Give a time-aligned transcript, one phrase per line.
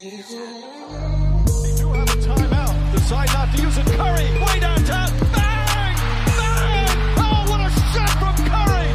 [0.00, 2.92] They do have a timeout.
[2.92, 3.86] Decide not to use it.
[3.86, 5.10] Curry, way downtown.
[5.32, 5.96] Bang!
[6.38, 6.96] Bang!
[7.18, 8.90] Oh, what a shot from Curry!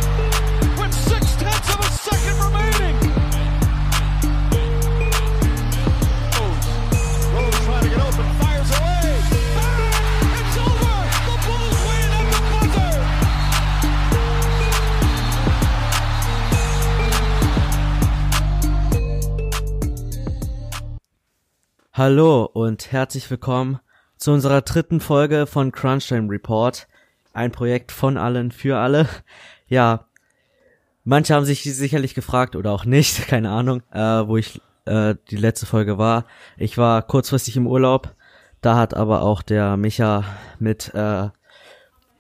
[0.80, 3.03] With six tenths of a second remaining.
[21.96, 23.80] Hallo und herzlich willkommen
[24.18, 26.88] zu unserer dritten Folge von Crunchtime Report.
[27.34, 29.08] Ein Projekt von allen für alle.
[29.68, 30.08] Ja,
[31.04, 35.36] manche haben sich sicherlich gefragt oder auch nicht, keine Ahnung, äh, wo ich äh, die
[35.36, 36.26] letzte Folge war.
[36.58, 38.16] Ich war kurzfristig im Urlaub.
[38.62, 40.24] Da hat aber auch der Micha
[40.58, 41.30] mit, äh,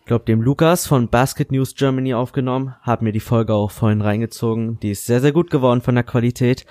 [0.05, 2.75] glaub dem Lukas von Basket News Germany aufgenommen.
[2.83, 4.79] Hab mir die Folge auch vorhin reingezogen.
[4.81, 6.67] Die ist sehr, sehr gut geworden von der Qualität.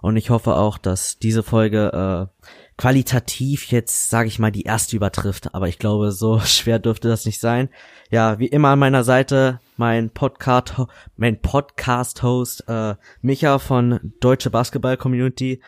[0.00, 4.96] Und ich hoffe auch, dass diese Folge äh, qualitativ jetzt, sage ich mal, die erste
[4.96, 5.54] übertrifft.
[5.54, 7.68] Aber ich glaube, so schwer dürfte das nicht sein.
[8.10, 10.74] Ja, wie immer an meiner Seite mein Podcast,
[11.16, 15.62] mein Podcast-Host äh, Micha von Deutsche Basketball Community.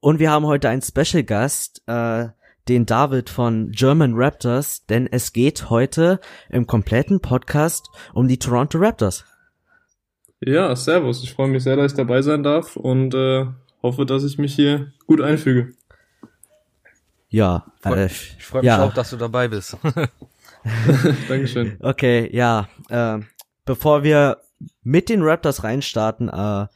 [0.00, 2.28] Und wir haben heute einen Special Gast, äh,
[2.68, 8.78] den David von German Raptors, denn es geht heute im kompletten Podcast um die Toronto
[8.78, 9.24] Raptors.
[10.40, 11.22] Ja, servus.
[11.22, 13.46] Ich freue mich sehr, dass ich dabei sein darf und äh,
[13.82, 15.74] hoffe, dass ich mich hier gut einfüge.
[17.28, 18.84] Ja, äh, Ich freue mich ja.
[18.84, 19.76] auch, dass du dabei bist.
[21.28, 21.76] Dankeschön.
[21.80, 22.68] Okay, ja.
[22.88, 23.20] Äh,
[23.64, 24.38] bevor wir
[24.82, 26.66] mit den Raptors reinstarten, äh,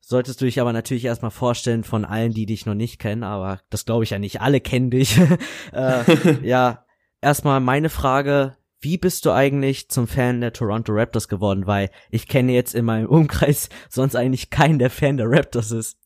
[0.00, 3.60] solltest du dich aber natürlich erstmal vorstellen von allen, die dich noch nicht kennen, aber
[3.70, 4.40] das glaube ich ja nicht.
[4.40, 5.18] Alle kennen dich.
[5.72, 6.84] äh, ja,
[7.20, 8.56] erstmal meine Frage.
[8.80, 11.66] Wie bist du eigentlich zum Fan der Toronto Raptors geworden?
[11.66, 15.98] Weil ich kenne jetzt in meinem Umkreis sonst eigentlich keinen, der Fan der Raptors ist.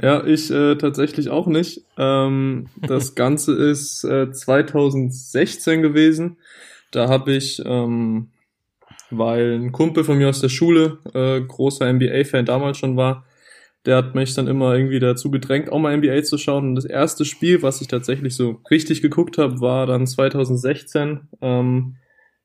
[0.00, 1.84] Ja, ich äh, tatsächlich auch nicht.
[1.98, 6.38] Ähm, das Ganze ist äh, 2016 gewesen.
[6.90, 8.28] Da habe ich, ähm,
[9.10, 13.26] weil ein Kumpel von mir aus der Schule, äh, großer NBA-Fan damals schon war,
[13.84, 16.68] der hat mich dann immer irgendwie dazu gedrängt, auch mal NBA zu schauen.
[16.68, 21.96] Und das erste Spiel, was ich tatsächlich so richtig geguckt habe, war dann 2016 ähm,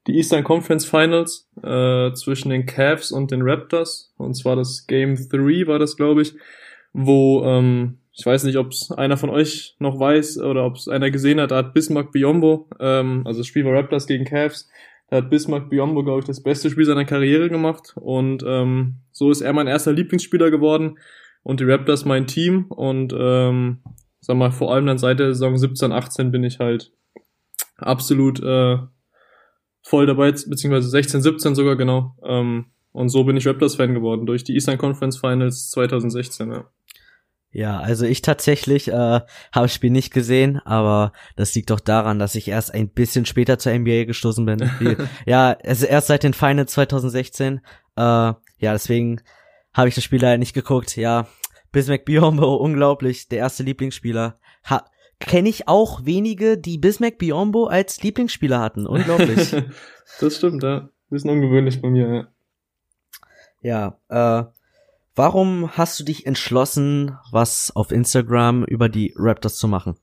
[0.08, 4.14] die Eastern Conference Finals äh, zwischen den Cavs und den Raptors.
[4.18, 6.34] Und zwar das Game 3 war das, glaube ich,
[6.94, 10.88] wo, ähm, ich weiß nicht, ob es einer von euch noch weiß oder ob es
[10.88, 14.70] einer gesehen hat, da hat Bismarck Biombo, ähm, also das Spiel war Raptors gegen Cavs,
[15.10, 19.32] da hat Bismarck Biombo, glaube ich, das beste Spiel seiner Karriere gemacht und ähm, so
[19.32, 20.98] ist er mein erster Lieblingsspieler geworden
[21.44, 23.80] und die Raptors mein Team und ähm,
[24.20, 26.92] sag mal, vor allem dann seit der Saison 17, 18 bin ich halt
[27.78, 28.78] absolut äh,
[29.82, 32.16] voll dabei, beziehungsweise 16, 17 sogar genau.
[32.24, 32.66] Ähm,
[32.98, 36.66] und so bin ich Raptors-Fan geworden durch die Eastern Conference Finals 2016, ja.
[37.52, 42.20] Ja, also ich tatsächlich äh, habe das Spiel nicht gesehen, aber das liegt doch daran,
[42.20, 44.70] dass ich erst ein bisschen später zur NBA gestoßen bin.
[45.26, 47.62] Ja, also erst seit den Finals 2016.
[47.96, 49.22] Äh, ja, deswegen
[49.74, 50.98] habe ich das Spiel leider nicht geguckt.
[50.98, 51.28] Ja,
[51.72, 54.40] Bismack Biombo, unglaublich, der erste Lieblingsspieler.
[54.70, 54.86] Ha
[55.20, 58.86] Kenne ich auch wenige, die Bismack Biombo als Lieblingsspieler hatten.
[58.86, 59.56] Unglaublich.
[60.20, 60.90] das stimmt, ja.
[61.10, 62.28] Bisschen ungewöhnlich bei mir, ja.
[63.62, 64.44] Ja, äh,
[65.16, 69.96] warum hast du dich entschlossen, was auf Instagram über die Raptors zu machen?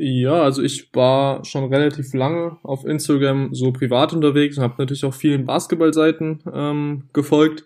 [0.00, 5.04] Ja, also ich war schon relativ lange auf Instagram so privat unterwegs und habe natürlich
[5.04, 7.64] auch vielen Basketballseiten ähm, gefolgt,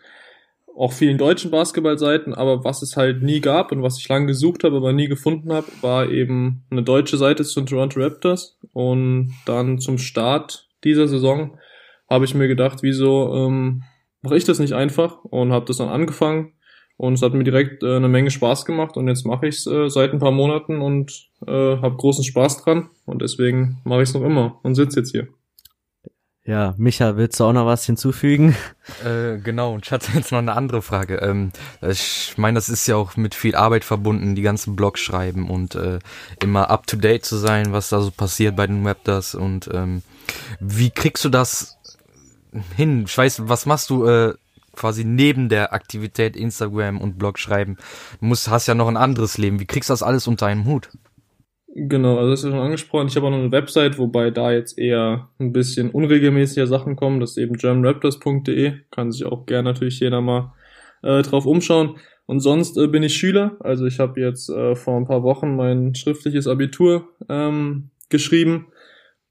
[0.74, 4.64] auch vielen deutschen Basketballseiten, aber was es halt nie gab und was ich lange gesucht
[4.64, 9.34] habe, aber nie gefunden habe, war eben eine deutsche Seite zu den Toronto Raptors und
[9.44, 11.58] dann zum Start dieser Saison
[12.08, 13.82] habe ich mir gedacht, wieso ähm,
[14.22, 16.52] mache ich das nicht einfach und habe das dann angefangen
[16.96, 19.66] und es hat mir direkt äh, eine Menge Spaß gemacht und jetzt mache ich es
[19.66, 24.08] äh, seit ein paar Monaten und äh, habe großen Spaß dran und deswegen mache ich
[24.08, 25.28] es noch immer und sitze jetzt hier.
[26.44, 28.56] Ja, Micha, willst du auch noch was hinzufügen?
[29.04, 31.16] äh, genau, und ich hatte jetzt noch eine andere Frage.
[31.16, 35.48] Ähm, ich meine, das ist ja auch mit viel Arbeit verbunden, die ganzen Blogs schreiben
[35.48, 36.00] und äh,
[36.42, 40.02] immer up to date zu sein, was da so passiert bei den Raptors und ähm,
[40.58, 41.78] wie kriegst du das
[42.76, 43.04] hin?
[43.06, 44.34] Ich weiß, was machst du äh,
[44.74, 47.76] quasi neben der Aktivität Instagram und Blog schreiben?
[48.20, 49.60] Du musst, hast ja noch ein anderes Leben.
[49.60, 50.88] Wie kriegst du das alles unter einen Hut?
[51.74, 53.08] Genau, also das ist schon angesprochen.
[53.08, 57.18] Ich habe auch noch eine Website, wobei da jetzt eher ein bisschen unregelmäßiger Sachen kommen.
[57.18, 58.74] Das ist eben germanraptors.de.
[58.90, 60.52] Kann sich auch gerne natürlich jeder mal
[61.02, 61.96] äh, drauf umschauen.
[62.26, 63.56] Und sonst äh, bin ich Schüler.
[63.60, 68.66] Also ich habe jetzt äh, vor ein paar Wochen mein schriftliches Abitur ähm, geschrieben.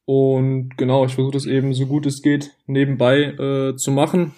[0.05, 4.33] Und genau, ich versuche das eben so gut es geht nebenbei äh, zu machen.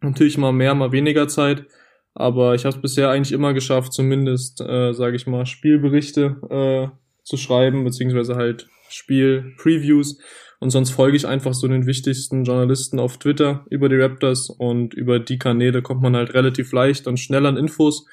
[0.00, 1.66] Natürlich mal mehr, mal weniger Zeit.
[2.14, 6.96] Aber ich habe es bisher eigentlich immer geschafft, zumindest, äh, sage ich mal, Spielberichte äh,
[7.24, 10.18] zu schreiben, beziehungsweise halt Spiel-Previews.
[10.58, 14.94] Und sonst folge ich einfach so den wichtigsten Journalisten auf Twitter über die Raptors und
[14.94, 18.06] über die Kanäle kommt man halt relativ leicht und schnell an Infos.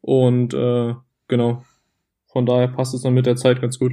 [0.00, 0.94] Und äh,
[1.26, 1.64] genau,
[2.26, 3.92] von daher passt es dann mit der Zeit ganz gut.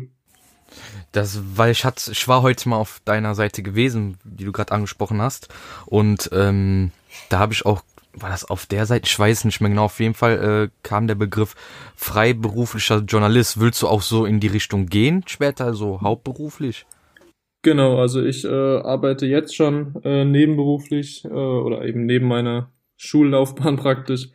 [1.17, 4.71] Das, weil ich, hat, ich war heute mal auf deiner Seite gewesen, die du gerade
[4.71, 5.47] angesprochen hast.
[5.87, 6.91] Und ähm,
[7.29, 7.81] da habe ich auch,
[8.13, 11.07] war das auf der Seite, ich weiß nicht mehr genau, auf jeden Fall äh, kam
[11.07, 11.55] der Begriff
[11.95, 13.59] freiberuflicher Journalist.
[13.59, 16.85] Willst du auch so in die Richtung gehen, später so hauptberuflich?
[17.63, 23.75] Genau, also ich äh, arbeite jetzt schon äh, nebenberuflich äh, oder eben neben meiner Schullaufbahn
[23.77, 24.29] praktisch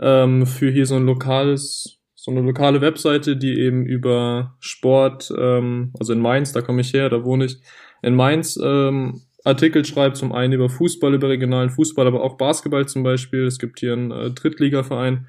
[0.00, 5.92] ähm, für hier so ein lokales so eine lokale Webseite, die eben über Sport, ähm,
[5.98, 7.56] also in Mainz, da komme ich her, da wohne ich,
[8.00, 12.86] in Mainz ähm, Artikel schreibt, zum einen über Fußball, über regionalen Fußball, aber auch Basketball
[12.86, 13.44] zum Beispiel.
[13.44, 15.26] Es gibt hier einen äh, Drittligaverein.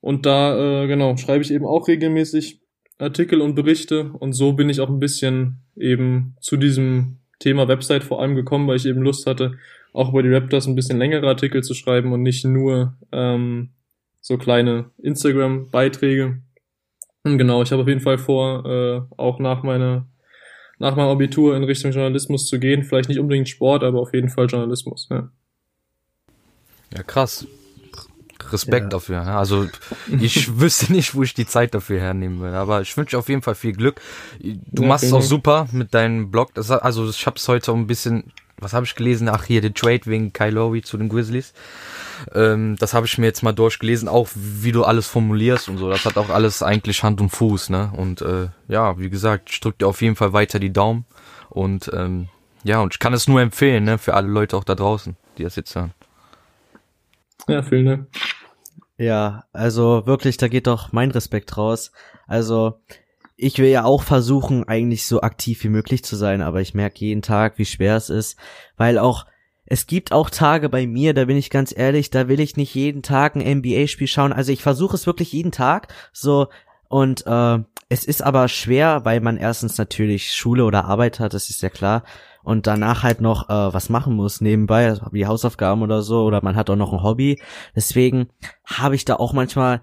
[0.00, 2.60] Und da, äh, genau, schreibe ich eben auch regelmäßig
[2.98, 4.12] Artikel und Berichte.
[4.12, 8.68] Und so bin ich auch ein bisschen eben zu diesem Thema Website vor allem gekommen,
[8.68, 9.58] weil ich eben Lust hatte,
[9.92, 13.70] auch über die Raptors ein bisschen längere Artikel zu schreiben und nicht nur ähm,
[14.22, 16.38] so kleine Instagram-Beiträge.
[17.24, 20.06] Und genau, ich habe auf jeden Fall vor, äh, auch nach meiner
[20.78, 22.82] nach meinem Abitur in Richtung Journalismus zu gehen.
[22.82, 25.06] Vielleicht nicht unbedingt Sport, aber auf jeden Fall Journalismus.
[25.10, 25.30] Ja,
[26.92, 27.46] ja krass.
[28.50, 28.88] Respekt ja.
[28.88, 29.22] dafür.
[29.22, 29.68] Also
[30.20, 32.56] ich wüsste nicht, wo ich die Zeit dafür hernehmen würde.
[32.56, 34.00] Aber ich wünsche auf jeden Fall viel Glück.
[34.40, 36.52] Du ja, machst es auch super mit deinem Blog.
[36.54, 39.28] Das, also ich habe es heute auch ein bisschen, was habe ich gelesen?
[39.28, 41.52] Ach hier, der Trade wegen Kyle zu den Grizzlies.
[42.34, 45.88] Ähm, das habe ich mir jetzt mal durchgelesen, auch wie du alles formulierst und so.
[45.90, 47.92] Das hat auch alles eigentlich Hand und Fuß, ne?
[47.96, 51.04] Und äh, ja, wie gesagt, ich drück dir auf jeden Fall weiter die Daumen.
[51.48, 52.28] Und ähm,
[52.64, 55.42] ja, und ich kann es nur empfehlen, ne, für alle Leute auch da draußen, die
[55.42, 55.92] das jetzt hören.
[57.48, 58.06] Ja, vielen Dank.
[58.96, 61.90] Ja, also wirklich, da geht doch mein Respekt raus.
[62.26, 62.80] Also,
[63.42, 67.04] ich will ja auch versuchen, eigentlich so aktiv wie möglich zu sein, aber ich merke
[67.04, 68.38] jeden Tag, wie schwer es ist,
[68.76, 69.26] weil auch
[69.64, 72.74] es gibt auch Tage bei mir, da bin ich ganz ehrlich, da will ich nicht
[72.74, 74.32] jeden Tag ein NBA-Spiel schauen.
[74.32, 75.88] Also ich versuche es wirklich jeden Tag.
[76.12, 76.48] So,
[76.88, 77.58] und äh,
[77.88, 81.70] es ist aber schwer, weil man erstens natürlich Schule oder Arbeit hat, das ist ja
[81.70, 82.04] klar.
[82.42, 86.56] Und danach halt noch äh, was machen muss nebenbei, wie Hausaufgaben oder so, oder man
[86.56, 87.40] hat auch noch ein Hobby.
[87.74, 88.28] Deswegen
[88.66, 89.82] habe ich da auch manchmal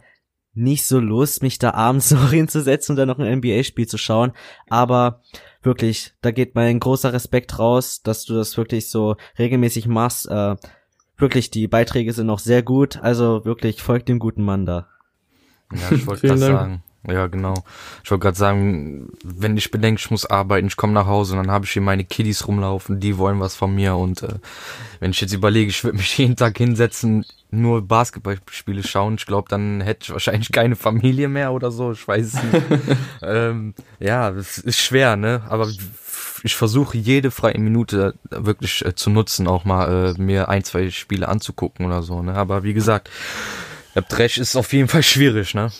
[0.54, 4.34] nicht so Lust, mich da abends noch hinzusetzen und dann noch ein NBA-Spiel zu schauen.
[4.68, 5.22] Aber
[5.62, 10.28] wirklich, da geht mein großer Respekt raus, dass du das wirklich so regelmäßig machst.
[10.30, 10.56] Äh,
[11.18, 12.98] wirklich, die Beiträge sind noch sehr gut.
[13.01, 14.88] Also wirklich, folgt dem guten Mann da.
[15.74, 16.84] Ja, ich wollte gerade sagen.
[17.07, 17.63] Ja, genau.
[18.04, 21.44] Ich wollte gerade sagen, wenn ich bedenke, ich muss arbeiten, ich komme nach Hause und
[21.44, 24.36] dann habe ich hier meine Kiddies rumlaufen, die wollen was von mir und äh,
[25.00, 29.48] wenn ich jetzt überlege, ich würde mich jeden Tag hinsetzen, nur Basketballspiele schauen, ich glaube,
[29.50, 32.66] dann hätte ich wahrscheinlich keine Familie mehr oder so, ich weiß es nicht.
[33.22, 35.42] ähm, ja, es ist schwer, ne?
[35.48, 35.68] Aber
[36.44, 40.90] ich versuche jede freie Minute wirklich äh, zu nutzen, auch mal äh, mir ein, zwei
[40.90, 42.36] Spiele anzugucken oder so, ne?
[42.36, 43.10] Aber wie gesagt,
[43.96, 45.72] der Dresch ist auf jeden Fall schwierig, ne?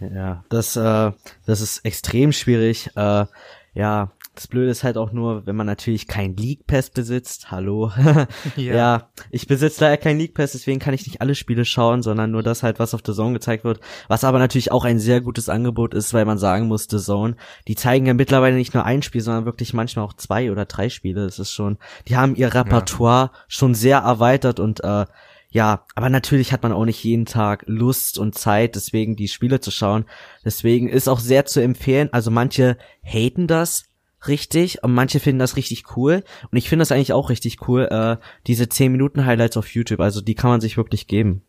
[0.00, 1.12] Ja, das, äh,
[1.46, 2.90] das ist extrem schwierig.
[2.96, 3.26] Äh,
[3.74, 7.50] ja, das Blöde ist halt auch nur, wenn man natürlich kein League Pass besitzt.
[7.50, 7.90] Hallo.
[8.56, 8.74] ja.
[8.74, 9.08] ja.
[9.30, 12.42] ich besitze leider kein League Pass, deswegen kann ich nicht alle Spiele schauen, sondern nur
[12.42, 13.80] das halt, was auf The Zone gezeigt wird.
[14.08, 17.36] Was aber natürlich auch ein sehr gutes Angebot ist, weil man sagen muss, The Zone,
[17.66, 20.90] die zeigen ja mittlerweile nicht nur ein Spiel, sondern wirklich manchmal auch zwei oder drei
[20.90, 21.24] Spiele.
[21.24, 23.40] Das ist schon, die haben ihr Repertoire ja.
[23.48, 25.06] schon sehr erweitert und äh,
[25.50, 29.60] ja, aber natürlich hat man auch nicht jeden Tag Lust und Zeit, deswegen die Spiele
[29.60, 30.04] zu schauen.
[30.44, 32.08] Deswegen ist auch sehr zu empfehlen.
[32.12, 33.84] Also manche haten das
[34.26, 36.24] richtig und manche finden das richtig cool.
[36.50, 40.00] Und ich finde das eigentlich auch richtig cool, äh, diese 10 Minuten Highlights auf YouTube.
[40.00, 41.42] Also die kann man sich wirklich geben.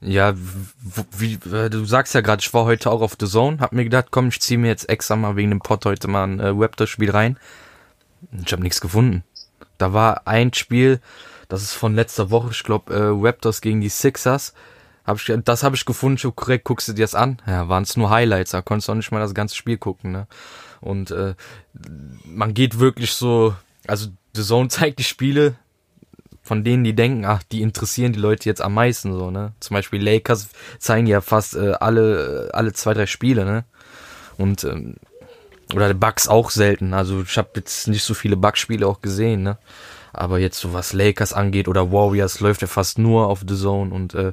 [0.00, 0.34] Ja,
[1.16, 3.84] wie, äh, du sagst ja gerade, ich war heute auch auf The Zone, hab mir
[3.84, 6.48] gedacht, komm, ich zieh mir jetzt extra mal wegen dem Pod heute mal ein äh,
[6.48, 7.38] Raptor-Spiel rein.
[8.44, 9.22] Ich habe nichts gefunden.
[9.78, 11.00] Da war ein Spiel,
[11.52, 14.54] das ist von letzter Woche, ich glaube, äh, Raptors gegen die Sixers.
[15.04, 17.42] Hab ich, das habe ich gefunden, ich korrekt, guckst du dir das an?
[17.46, 20.12] Ja, waren es nur Highlights, da konntest du auch nicht mal das ganze Spiel gucken,
[20.12, 20.26] ne?
[20.80, 21.34] Und äh,
[22.24, 23.54] man geht wirklich so,
[23.86, 25.56] also The Zone zeigt die Spiele,
[26.42, 29.52] von denen die denken, ach, die interessieren die Leute jetzt am meisten so, ne?
[29.60, 33.64] Zum Beispiel Lakers zeigen ja fast äh, alle, alle zwei, drei Spiele, ne?
[34.38, 34.96] Und ähm,
[35.74, 36.94] oder Bugs auch selten.
[36.94, 39.58] Also ich habe jetzt nicht so viele Bug-Spiele auch gesehen, ne?
[40.12, 43.92] Aber jetzt so was Lakers angeht oder Warriors läuft ja fast nur auf The Zone
[43.92, 44.32] und äh,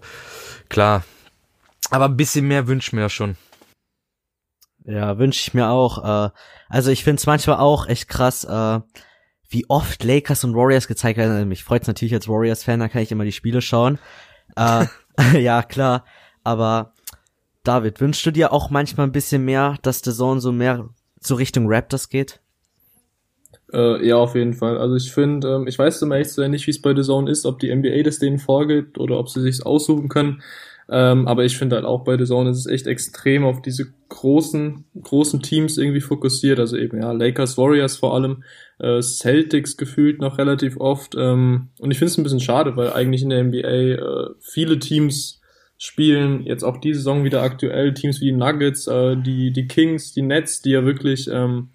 [0.70, 1.04] klar.
[1.92, 3.38] Aber ein bisschen mehr wünscht mir ja schon.
[4.86, 6.28] Ja, wünsche ich mir auch.
[6.28, 6.30] Äh,
[6.68, 8.80] also ich finde es manchmal auch echt krass, äh,
[9.50, 11.32] wie oft Lakers und Warriors gezeigt werden.
[11.32, 14.00] Also mich freut's natürlich als Warriors-Fan, da kann ich immer die Spiele schauen.
[14.56, 14.86] äh,
[15.40, 16.06] ja, klar.
[16.44, 16.94] Aber
[17.64, 21.36] David, wünschst du dir auch manchmal ein bisschen mehr, dass The Zone so mehr so
[21.36, 22.42] Richtung Raptors geht?
[23.72, 24.78] Äh, ja, auf jeden Fall.
[24.78, 27.46] Also ich finde, ähm, ich weiß zum ehrlich nicht, wie es bei The Zone ist,
[27.46, 30.42] ob die NBA das denen vorgibt oder ob sie sich's aussuchen können.
[30.92, 33.94] Ähm, aber ich finde halt auch bei The Zone ist es echt extrem auf diese
[34.10, 36.60] großen, großen Teams irgendwie fokussiert.
[36.60, 38.44] Also eben, ja, Lakers, Warriors vor allem,
[38.80, 41.14] äh, Celtics gefühlt noch relativ oft.
[41.16, 44.80] Ähm, und ich finde es ein bisschen schade, weil eigentlich in der NBA äh, viele
[44.80, 45.42] Teams
[45.78, 50.14] spielen, jetzt auch diese Saison wieder aktuell, Teams wie die Nuggets, äh, die, die Kings,
[50.14, 51.70] die Nets, die ja wirklich ähm,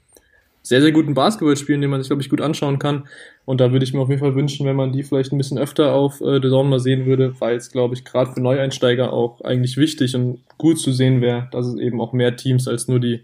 [0.64, 3.06] sehr, sehr guten Basketball spielen, den man sich, glaube ich, gut anschauen kann.
[3.44, 5.58] Und da würde ich mir auf jeden Fall wünschen, wenn man die vielleicht ein bisschen
[5.58, 9.12] öfter auf äh, The Zone mal sehen würde, weil es, glaube ich, gerade für Neueinsteiger
[9.12, 12.88] auch eigentlich wichtig und gut zu sehen wäre, dass es eben auch mehr Teams als
[12.88, 13.20] nur die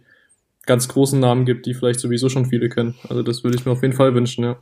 [0.67, 2.95] ganz großen Namen gibt, die vielleicht sowieso schon viele kennen.
[3.09, 4.57] Also das würde ich mir auf jeden Fall wünschen, ja.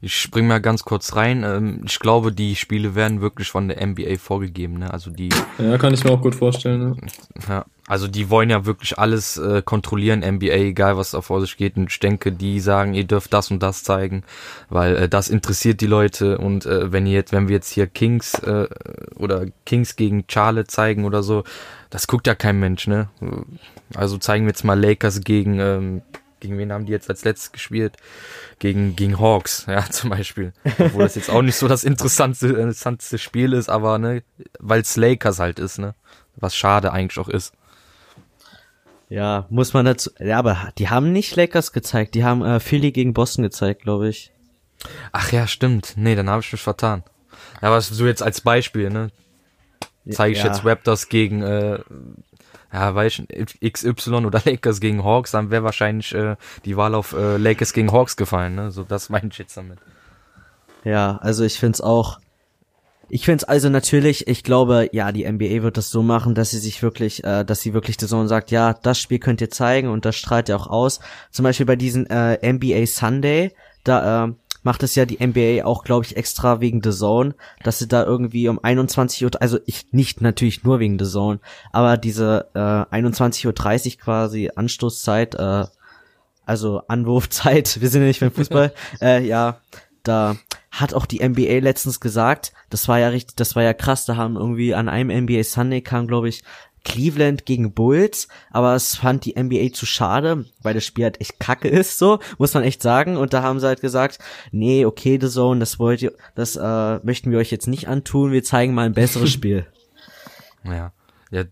[0.00, 1.44] Ich spring mal ganz kurz rein.
[1.44, 4.80] Ähm, ich glaube, die Spiele werden wirklich von der NBA vorgegeben.
[4.80, 4.92] Ne?
[4.92, 5.28] Also die.
[5.58, 6.80] Ja, kann ich mir auch gut vorstellen.
[6.80, 6.96] Ne?
[7.48, 11.56] Ja, also die wollen ja wirklich alles äh, kontrollieren, NBA, egal was da vor sich
[11.56, 11.76] geht.
[11.76, 14.24] Und ich denke, die sagen, ihr dürft das und das zeigen,
[14.68, 16.38] weil äh, das interessiert die Leute.
[16.38, 18.66] Und äh, wenn ihr jetzt, wenn wir jetzt hier Kings äh,
[19.16, 21.44] oder Kings gegen Charlotte zeigen oder so,
[21.90, 23.08] das guckt ja kein Mensch, ne?
[23.94, 26.02] Also zeigen wir jetzt mal Lakers gegen ähm,
[26.40, 27.96] gegen wen haben die jetzt als letztes gespielt?
[28.58, 30.52] Gegen, gegen Hawks, ja, zum Beispiel.
[30.78, 34.22] Obwohl das jetzt auch nicht so das interessanteste, interessanteste Spiel ist, aber, ne,
[34.58, 35.94] weil es Lakers halt ist, ne?
[36.34, 37.54] Was schade eigentlich auch ist.
[39.08, 40.10] Ja, muss man dazu.
[40.18, 44.08] Ja, aber die haben nicht Lakers gezeigt, die haben äh, Philly gegen Boston gezeigt, glaube
[44.08, 44.32] ich.
[45.12, 45.94] Ach ja, stimmt.
[45.96, 47.04] Nee, dann habe ich mich vertan.
[47.62, 49.10] Ja, aber so jetzt als Beispiel, ne?
[50.08, 50.46] Zeige ich ja.
[50.46, 51.80] jetzt Raptors gegen äh,
[52.72, 57.12] ja, weiß ich, XY oder Lakers gegen Hawks, dann wäre wahrscheinlich äh, die Wahl auf
[57.12, 58.70] äh, Lakers gegen Hawks gefallen, ne?
[58.70, 59.78] So, das meine ich jetzt damit.
[60.84, 62.20] Ja, also ich find's auch.
[63.08, 66.58] Ich find's also natürlich, ich glaube, ja, die NBA wird das so machen, dass sie
[66.58, 69.88] sich wirklich, äh, dass sie wirklich der Sohn sagt, ja, das Spiel könnt ihr zeigen
[69.88, 71.00] und das strahlt ihr auch aus.
[71.30, 73.52] Zum Beispiel bei diesem äh, NBA Sunday,
[73.84, 74.32] da äh,
[74.64, 78.02] macht es ja die NBA auch, glaube ich, extra wegen The Zone, dass sie da
[78.02, 81.38] irgendwie um 21 Uhr, also ich nicht natürlich nur wegen The Zone,
[81.72, 85.66] aber diese äh, 21.30 Uhr quasi Anstoßzeit, äh,
[86.44, 89.60] also Anwurfzeit, wir sind ja nicht beim Fußball, äh, ja,
[90.02, 90.36] da
[90.80, 94.16] hat auch die NBA letztens gesagt, das war ja richtig, das war ja krass, da
[94.16, 96.42] haben irgendwie an einem NBA Sunday kam, glaube ich,
[96.84, 101.40] Cleveland gegen Bulls, aber es fand die NBA zu schade, weil das Spiel halt echt
[101.40, 103.16] kacke ist, so, muss man echt sagen.
[103.16, 104.18] Und da haben sie halt gesagt,
[104.52, 108.30] nee, okay, The Zone, das wollt ihr, das äh, möchten wir euch jetzt nicht antun,
[108.30, 109.66] wir zeigen mal ein besseres Spiel.
[110.62, 110.92] Ja.
[111.32, 111.42] Ja,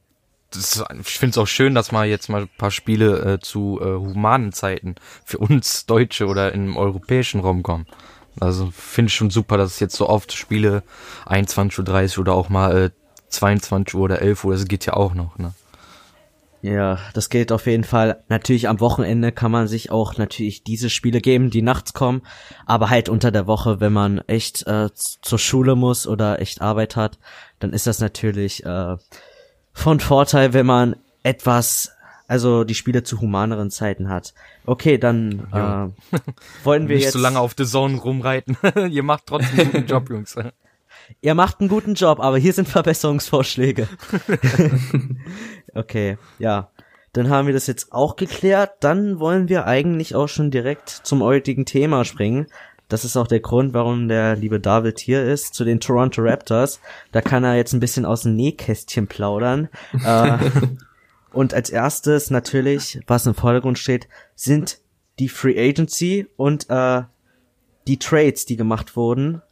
[0.51, 3.81] das, ich finde es auch schön, dass mal jetzt mal ein paar Spiele äh, zu
[3.83, 7.87] äh, humanen Zeiten für uns Deutsche oder im europäischen Raum kommen.
[8.41, 10.83] Also finde ich schon super, dass es jetzt so oft Spiele
[11.27, 12.91] 21.30 Uhr oder auch mal äh,
[13.29, 15.53] 22 Uhr oder 11 Uhr, das geht ja auch noch, ne?
[16.63, 18.25] Ja, das geht auf jeden Fall.
[18.31, 22.23] Natürlich am Wochenende kann man sich auch natürlich diese Spiele geben, die nachts kommen,
[22.65, 26.97] aber halt unter der Woche, wenn man echt äh, zur Schule muss oder echt Arbeit
[26.97, 27.19] hat,
[27.59, 28.97] dann ist das natürlich äh,
[29.75, 31.93] von Vorteil, wenn man etwas,
[32.27, 34.35] also die Spiele zu humaneren Zeiten hat.
[34.67, 36.19] Okay, dann äh,
[36.65, 38.57] wollen wir Nicht jetzt so lange auf The Zone rumreiten.
[38.91, 40.37] Ihr macht trotzdem einen guten Job, Jungs.
[41.21, 43.89] Ihr macht einen guten Job, aber hier sind Verbesserungsvorschläge.
[45.75, 46.71] okay, ja.
[47.13, 48.73] Dann haben wir das jetzt auch geklärt.
[48.81, 52.47] Dann wollen wir eigentlich auch schon direkt zum heutigen Thema springen.
[52.89, 56.81] Das ist auch der Grund, warum der liebe David hier ist, zu den Toronto Raptors.
[57.13, 59.69] Da kann er jetzt ein bisschen aus dem Nähkästchen plaudern.
[60.05, 60.39] äh,
[61.35, 64.81] und als erstes natürlich, was im Vordergrund steht, sind
[65.19, 67.03] die Free Agency und äh,
[67.87, 69.43] die Trades, die gemacht wurden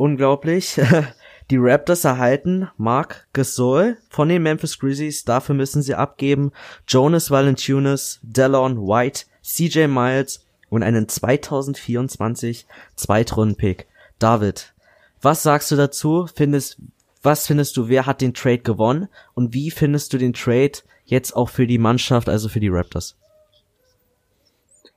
[0.00, 0.80] unglaublich.
[1.50, 5.24] Die Raptors erhalten Mark Gasol von den Memphis Grizzlies.
[5.24, 6.52] Dafür müssen sie abgeben
[6.88, 13.88] Jonas Valanciunas, Delon White, CJ Miles und einen 2024 Zweitrunden-Pick.
[14.18, 14.72] David,
[15.20, 16.26] was sagst du dazu?
[16.34, 16.78] Findest,
[17.22, 19.08] was findest du, wer hat den Trade gewonnen?
[19.34, 20.78] Und wie findest du den Trade
[21.10, 23.16] jetzt auch für die Mannschaft, also für die Raptors?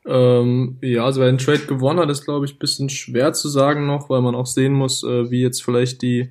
[0.06, 3.86] Ähm, ja, also wer den Trade gewonnen hat, ist glaube ich bisschen schwer zu sagen
[3.86, 6.30] noch, weil man auch sehen muss, äh, wie jetzt vielleicht die,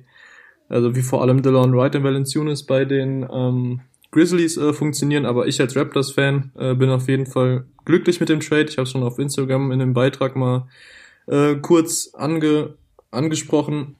[0.69, 5.25] also wie vor allem Delon Wright und Valanciunas bei den ähm, Grizzlies äh, funktionieren.
[5.25, 8.65] Aber ich als Raptors-Fan äh, bin auf jeden Fall glücklich mit dem Trade.
[8.69, 10.67] Ich habe schon auf Instagram in dem Beitrag mal
[11.27, 12.75] äh, kurz ange
[13.09, 13.95] angesprochen.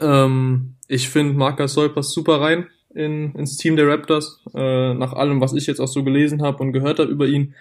[0.00, 4.42] Ähm, ich finde, Marc Gasol passt super rein in, ins Team der Raptors.
[4.54, 7.54] Äh, nach allem, was ich jetzt auch so gelesen habe und gehört habe über ihn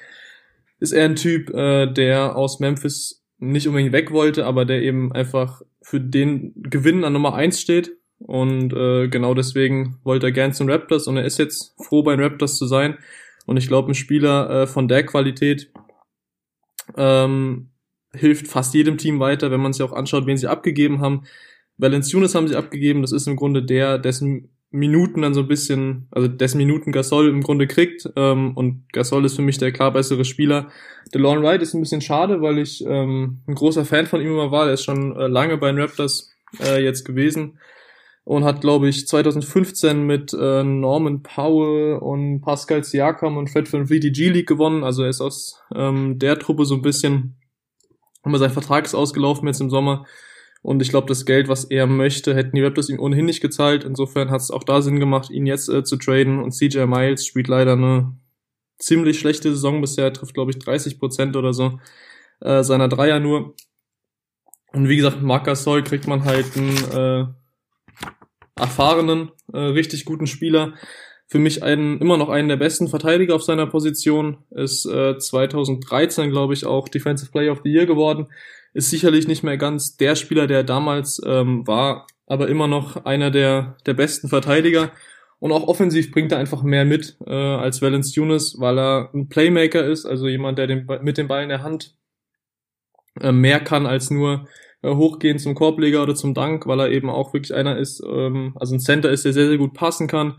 [0.79, 5.13] ist er ein Typ, äh, der aus Memphis nicht unbedingt weg wollte, aber der eben
[5.13, 7.97] einfach für den Gewinn an Nummer eins steht.
[8.19, 12.15] und äh, genau deswegen wollte er gern zum Raptors und er ist jetzt froh bei
[12.15, 12.97] den Raptors zu sein
[13.45, 15.71] und ich glaube ein Spieler äh, von der Qualität
[16.95, 17.69] ähm,
[18.13, 21.23] hilft fast jedem Team weiter, wenn man sich auch anschaut, wen sie abgegeben haben.
[21.77, 26.07] Valanciunas haben sie abgegeben, das ist im Grunde der, dessen Minuten dann so ein bisschen,
[26.09, 28.09] also dessen Minuten Gasol im Grunde kriegt.
[28.15, 30.69] Ähm, und Gasol ist für mich der klar bessere Spieler.
[31.13, 34.51] DeLon Wright ist ein bisschen schade, weil ich ähm, ein großer Fan von ihm immer
[34.51, 34.65] war.
[34.65, 37.59] Er ist schon äh, lange bei den Raptors äh, jetzt gewesen
[38.23, 43.85] und hat, glaube ich, 2015 mit äh, Norman Powell und Pascal Siakam und Fred Van
[43.85, 44.83] Vliet die G-League gewonnen.
[44.83, 47.35] Also er ist aus ähm, der Truppe so ein bisschen,
[48.23, 50.07] aber sein Vertrag ist ausgelaufen jetzt im Sommer
[50.63, 53.83] und ich glaube, das Geld, was er möchte, hätten die Raptors ihm ohnehin nicht gezahlt.
[53.83, 56.39] Insofern hat es auch da Sinn gemacht, ihn jetzt äh, zu traden.
[56.39, 58.15] Und CJ Miles spielt leider eine
[58.79, 60.05] ziemlich schlechte Saison bisher.
[60.05, 61.79] Er trifft, glaube ich, 30 Prozent oder so
[62.39, 63.55] äh, seiner Dreier nur.
[64.71, 67.25] Und wie gesagt, Marc Gasol kriegt man halt einen äh,
[68.55, 70.75] erfahrenen, äh, richtig guten Spieler.
[71.27, 74.37] Für mich einen, immer noch einen der besten Verteidiger auf seiner Position.
[74.51, 78.27] Ist äh, 2013, glaube ich, auch Defensive Player of the Year geworden
[78.73, 83.31] ist sicherlich nicht mehr ganz der Spieler, der damals ähm, war, aber immer noch einer
[83.31, 84.91] der, der besten Verteidiger.
[85.39, 89.27] Und auch offensiv bringt er einfach mehr mit äh, als Valence Yunus, weil er ein
[89.27, 91.95] Playmaker ist, also jemand, der den, mit dem Ball in der Hand
[93.19, 94.47] äh, mehr kann als nur
[94.81, 98.55] äh, hochgehen zum Korbleger oder zum Dank, weil er eben auch wirklich einer ist, ähm,
[98.55, 100.37] also ein Center ist, der sehr, sehr gut passen kann.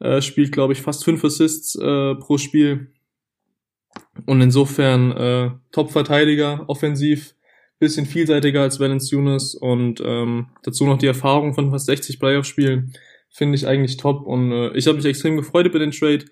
[0.00, 2.92] Äh, spielt, glaube ich, fast fünf Assists äh, pro Spiel.
[4.26, 7.35] Und insofern äh, Top-Verteidiger, offensiv
[7.78, 12.92] bisschen vielseitiger als Valanciunas und ähm, dazu noch die Erfahrung von fast 60 Playoff-Spielen
[13.30, 16.24] finde ich eigentlich top und äh, ich habe mich extrem gefreut über den Trade,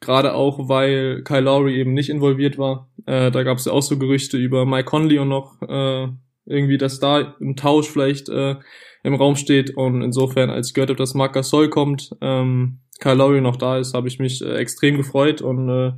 [0.00, 2.90] gerade auch, weil Kyle Lowry eben nicht involviert war.
[3.06, 6.08] Äh, da gab es ja auch so Gerüchte über Mike Conley und noch äh,
[6.46, 8.56] irgendwie, dass da ein Tausch vielleicht äh,
[9.02, 13.14] im Raum steht und insofern, als ich gehört habe, dass Marc Gasol kommt, ähm, Kyle
[13.14, 15.92] Lowry noch da ist, habe ich mich äh, extrem gefreut und äh,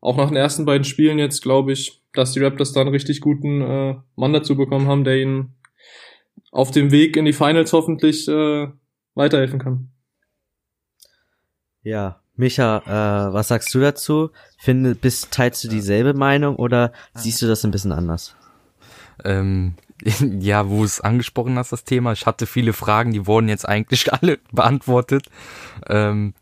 [0.00, 3.20] auch nach den ersten beiden Spielen jetzt glaube ich, dass die Raptors da einen richtig
[3.20, 5.56] guten äh, Mann dazu bekommen haben, der ihnen
[6.50, 8.68] auf dem Weg in die Finals hoffentlich äh,
[9.14, 9.92] weiterhelfen kann.
[11.82, 14.30] Ja, Micha, äh, was sagst du dazu?
[14.58, 18.34] Finde, bist, teilst du dieselbe Meinung oder siehst du das ein bisschen anders?
[19.24, 19.74] Ähm,
[20.40, 22.12] ja, wo es angesprochen hast, das Thema.
[22.12, 25.26] Ich hatte viele Fragen, die wurden jetzt eigentlich alle beantwortet.
[25.88, 26.34] Ähm,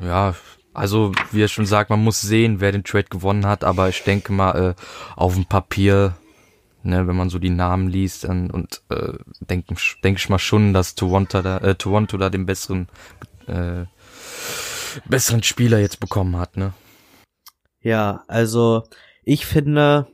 [0.00, 0.34] ja,
[0.80, 4.02] also, wie er schon sagt, man muss sehen, wer den Trade gewonnen hat, aber ich
[4.02, 4.74] denke mal, äh,
[5.14, 6.16] auf dem Papier,
[6.82, 10.72] ne, wenn man so die Namen liest und, und äh, denke denk ich mal schon,
[10.72, 12.88] dass Toronto da, äh, Toronto da den besseren,
[13.46, 13.84] äh,
[15.04, 16.72] besseren Spieler jetzt bekommen hat, ne?
[17.82, 18.84] Ja, also
[19.22, 20.06] ich finde,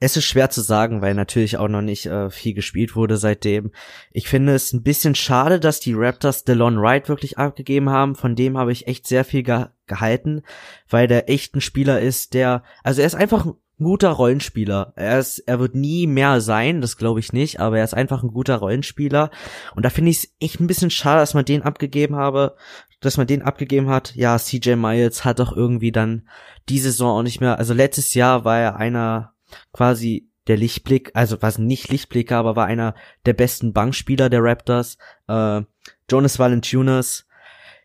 [0.00, 3.72] es ist schwer zu sagen, weil natürlich auch noch nicht äh, viel gespielt wurde seitdem.
[4.10, 8.14] Ich finde es ein bisschen schade, dass die Raptors DeLon Wright wirklich abgegeben haben.
[8.14, 10.42] Von dem habe ich echt sehr viel ge gehalten,
[10.88, 14.94] weil der echt ein Spieler ist, der, also er ist einfach ein guter Rollenspieler.
[14.96, 18.22] Er ist, er wird nie mehr sein, das glaube ich nicht, aber er ist einfach
[18.22, 19.30] ein guter Rollenspieler.
[19.74, 22.56] Und da finde ich es echt ein bisschen schade, dass man den abgegeben habe,
[23.00, 24.14] dass man den abgegeben hat.
[24.14, 26.26] Ja, CJ Miles hat doch irgendwie dann
[26.70, 29.33] die Saison auch nicht mehr, also letztes Jahr war er einer
[29.72, 34.98] quasi der Lichtblick, also was nicht Lichtblick, aber war einer der besten Bankspieler der Raptors.
[35.26, 35.62] Äh,
[36.10, 37.26] Jonas Valanciunas,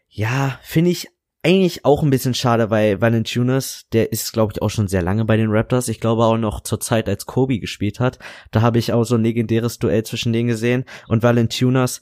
[0.10, 1.08] ja, finde ich
[1.42, 5.24] eigentlich auch ein bisschen schade, weil Valanciunas, der ist, glaube ich, auch schon sehr lange
[5.24, 5.88] bei den Raptors.
[5.88, 8.20] Ich glaube auch noch zur Zeit, als Kobe gespielt hat.
[8.52, 10.84] Da habe ich auch so ein legendäres Duell zwischen denen gesehen.
[11.08, 12.02] Und Valanciunas,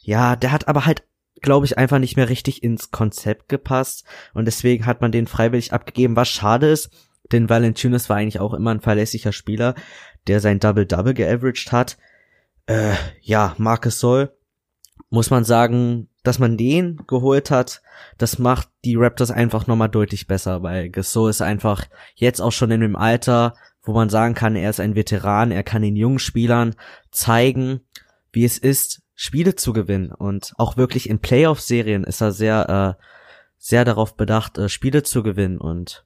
[0.00, 1.04] ja, der hat aber halt
[1.40, 5.72] glaube ich, einfach nicht mehr richtig ins Konzept gepasst und deswegen hat man den freiwillig
[5.72, 6.90] abgegeben, was schade ist,
[7.32, 9.74] denn Valanciunas war eigentlich auch immer ein verlässlicher Spieler,
[10.26, 11.98] der sein Double-Double geaveraged hat.
[12.66, 14.32] Äh, ja, Marcus Soll,
[15.10, 17.80] muss man sagen, dass man den geholt hat,
[18.18, 22.70] das macht die Raptors einfach nochmal deutlich besser, weil Gasol ist einfach jetzt auch schon
[22.70, 26.18] in dem Alter, wo man sagen kann, er ist ein Veteran, er kann den jungen
[26.18, 26.74] Spielern
[27.10, 27.80] zeigen,
[28.32, 33.02] wie es ist, Spiele zu gewinnen und auch wirklich in Playoff-Serien ist er sehr, äh,
[33.56, 36.04] sehr darauf bedacht, äh, Spiele zu gewinnen und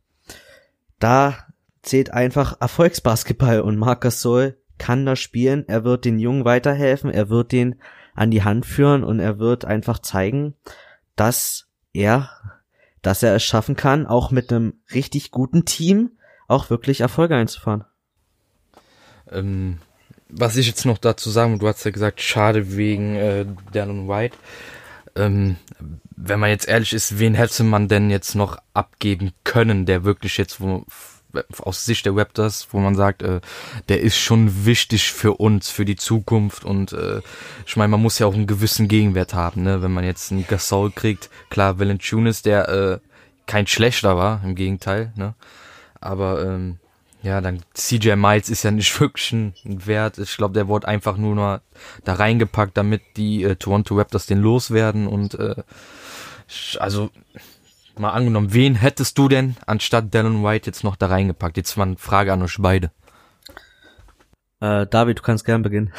[1.03, 1.37] da
[1.83, 5.65] zählt einfach Erfolgsbasketball und Marcus Soul kann da spielen.
[5.69, 7.81] Er wird den Jungen weiterhelfen, er wird den
[8.15, 10.55] an die Hand führen und er wird einfach zeigen,
[11.17, 12.31] dass er,
[13.01, 16.12] dass er es schaffen kann, auch mit einem richtig guten Team
[16.47, 17.85] auch wirklich Erfolge einzufahren.
[19.31, 19.79] Ähm,
[20.29, 24.37] was ich jetzt noch dazu sagen, du hast ja gesagt, schade wegen äh, Dallin White.
[25.17, 25.57] Ähm,
[26.25, 30.37] wenn man jetzt ehrlich ist, wen hätte man denn jetzt noch abgeben können, der wirklich
[30.37, 30.85] jetzt, wo,
[31.59, 33.41] aus Sicht der Raptors, wo man sagt, äh,
[33.89, 37.21] der ist schon wichtig für uns, für die Zukunft und äh,
[37.67, 39.83] ich meine, man muss ja auch einen gewissen Gegenwert haben, ne?
[39.83, 42.99] Wenn man jetzt einen Gasol kriegt, klar, Valanciunas, der äh,
[43.47, 45.35] kein schlechter war, im Gegenteil, ne?
[46.01, 46.79] Aber ähm,
[47.23, 50.19] ja, dann CJ Miles ist ja nicht wirklich ein Wert.
[50.19, 51.61] Ich glaube, der wurde einfach nur noch
[52.05, 55.57] da reingepackt, damit die äh, Toronto Raptors den loswerden und äh,
[56.79, 57.11] also
[57.99, 61.57] mal angenommen, wen hättest du denn anstatt Dallin White jetzt noch da reingepackt?
[61.57, 62.91] Jetzt mal eine Frage an euch beide.
[64.61, 65.93] Äh, David, du kannst gern beginnen.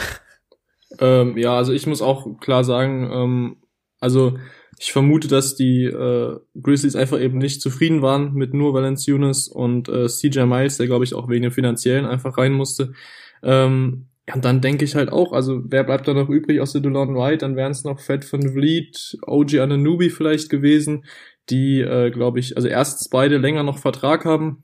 [1.00, 3.58] Ähm, ja, also ich muss auch klar sagen, ähm,
[4.00, 4.38] also
[4.80, 9.88] ich vermute, dass die äh, Grizzlies einfach eben nicht zufrieden waren mit nur Valanciunas und
[9.90, 12.94] äh, CJ Miles, der glaube ich auch wegen dem finanziellen einfach rein musste.
[13.42, 16.72] Ähm, ja, und dann denke ich halt auch, also wer bleibt da noch übrig aus
[16.72, 17.40] der Delon White?
[17.40, 21.06] Dann wären es noch Fred von Vliet, OG Ananubi vielleicht gewesen,
[21.50, 24.64] die, äh, glaube ich, also erstens beide länger noch Vertrag haben,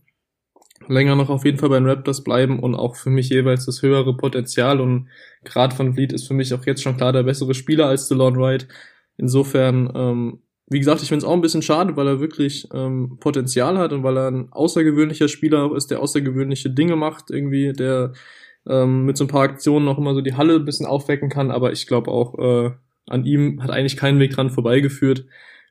[0.88, 3.82] länger noch auf jeden Fall bei den Raptors bleiben und auch für mich jeweils das
[3.82, 5.10] höhere Potenzial und
[5.44, 8.38] gerade von Vliet ist für mich auch jetzt schon klar der bessere Spieler als DeLon
[8.40, 8.68] White.
[9.18, 13.18] Insofern, ähm, wie gesagt, ich finde es auch ein bisschen schade, weil er wirklich ähm,
[13.20, 18.14] Potenzial hat und weil er ein außergewöhnlicher Spieler ist, der außergewöhnliche Dinge macht, irgendwie, der
[18.70, 21.52] ähm, mit so ein paar Aktionen noch immer so die Halle ein bisschen aufwecken kann,
[21.52, 22.72] aber ich glaube auch, äh,
[23.08, 25.26] an ihm hat eigentlich keinen Weg dran vorbeigeführt.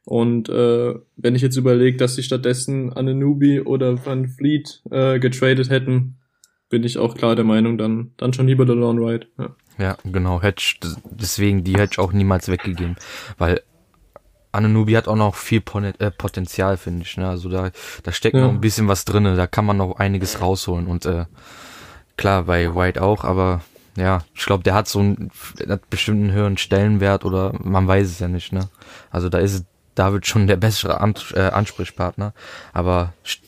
[0.04, 5.70] Und äh, wenn ich jetzt überlege, dass sie stattdessen Anunobi oder Van Fleet äh, getradet
[5.70, 6.16] hätten,
[6.70, 9.26] bin ich auch klar der Meinung, dann, dann schon lieber der Lone Ride.
[9.38, 9.56] Ja.
[9.78, 10.76] ja, genau, Hedge,
[11.10, 12.96] deswegen die Hedge auch niemals weggegeben,
[13.38, 13.60] weil
[14.50, 15.62] Anunobi hat auch noch viel
[15.98, 17.16] äh, Potenzial, finde ich.
[17.16, 17.28] Ne?
[17.28, 17.70] Also da,
[18.02, 18.42] da steckt ja.
[18.42, 21.26] noch ein bisschen was drinne, da kann man noch einiges rausholen und äh,
[22.18, 23.62] klar bei White auch, aber
[23.96, 25.30] ja, ich glaube, der hat so einen
[25.66, 28.68] hat bestimmt einen höheren Stellenwert oder man weiß es ja nicht, ne?
[29.10, 32.34] Also da ist David schon der bessere Ans äh, Ansprechpartner,
[32.72, 33.40] aber ich,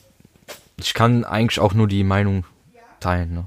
[0.76, 2.44] ich kann eigentlich auch nur die Meinung
[2.98, 3.46] teilen, ne?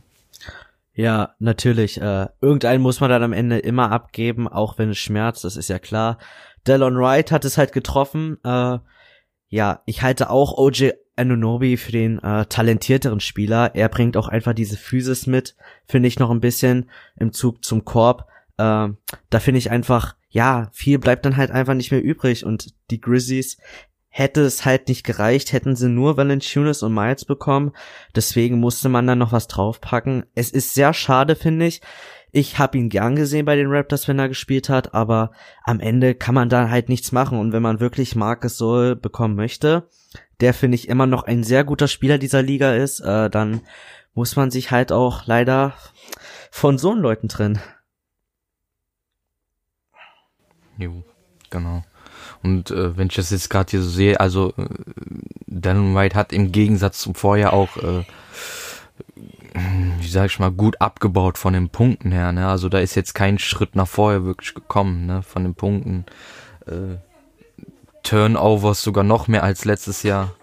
[0.96, 2.00] Ja, natürlich.
[2.00, 5.70] Äh, irgendeinen muss man dann am Ende immer abgeben, auch wenn es schmerzt, das ist
[5.70, 6.20] ja klar.
[6.68, 8.38] Delon Wright hat es halt getroffen.
[8.44, 8.78] Äh,
[9.50, 13.76] ja, ich halte auch OJ Anunobi für den äh, talentierteren Spieler.
[13.76, 17.86] Er bringt auch einfach diese Physis mit, finde ich noch ein bisschen im Zug zum
[17.86, 18.28] Korb.
[18.58, 18.90] Äh,
[19.30, 23.02] da finde ich einfach, ja, viel bleibt dann halt einfach nicht mehr übrig und die
[23.02, 23.58] Grizzlies
[24.10, 27.72] hätte es halt nicht gereicht, hätten sie nur Valanciunas und Miles bekommen.
[28.16, 30.26] Deswegen musste man dann noch was draufpacken.
[30.36, 31.82] Es ist sehr schade, finde ich.
[32.36, 35.32] Ich habe ihn gern gesehen bei den Raptors, wenn er gespielt hat, aber
[35.66, 37.40] am Ende kann man da halt nichts machen.
[37.40, 39.88] Und wenn man wirklich Marcus Soul bekommen möchte,
[40.42, 43.62] der finde ich immer noch ein sehr guter Spieler dieser Liga ist, äh, dann
[44.16, 45.76] muss man sich halt auch leider
[46.50, 47.60] von so Leuten trennen.
[50.80, 51.04] Jo,
[51.52, 51.84] genau.
[52.42, 54.68] Und äh, wenn ich das jetzt gerade hier so sehe, also äh,
[55.46, 58.04] Dan White hat im Gegensatz zum Vorjahr auch, äh,
[59.54, 62.32] wie sag ich mal, gut abgebaut von den Punkten her.
[62.32, 62.48] Ne?
[62.48, 65.22] Also da ist jetzt kein Schritt nach vorher wirklich gekommen, ne?
[65.24, 66.06] von den Punkten.
[66.66, 66.98] Äh,
[68.04, 70.36] Turnovers sogar noch mehr als letztes Jahr.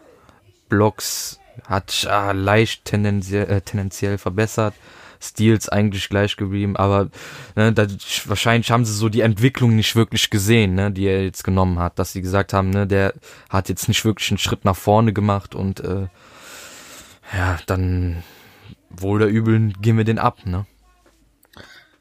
[0.68, 4.74] Blocks hat äh, leicht tendenziell, äh, tendenziell verbessert.
[5.22, 7.10] Steals eigentlich gleich geblieben, aber
[7.54, 7.86] ne, da,
[8.24, 11.98] wahrscheinlich haben sie so die Entwicklung nicht wirklich gesehen, ne, die er jetzt genommen hat,
[11.98, 13.12] dass sie gesagt haben, ne, der
[13.50, 16.06] hat jetzt nicht wirklich einen Schritt nach vorne gemacht und äh,
[17.36, 18.22] ja, dann
[18.90, 20.66] wohl oder übel gehen wir den ab, ne?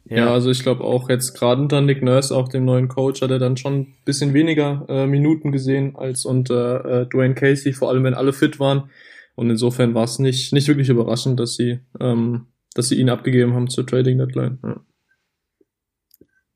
[0.06, 3.22] Ja, ja also ich glaube auch jetzt gerade unter Nick Nurse, auch dem neuen Coach,
[3.22, 7.74] hat er dann schon ein bisschen weniger äh, Minuten gesehen als unter äh, Dwayne Casey,
[7.74, 8.90] vor allem wenn alle fit waren.
[9.36, 13.54] Und insofern war es nicht, nicht wirklich überraschend, dass sie ähm, dass sie ihn abgegeben
[13.54, 14.60] haben zur Trading Deadline.
[14.64, 14.82] Ja.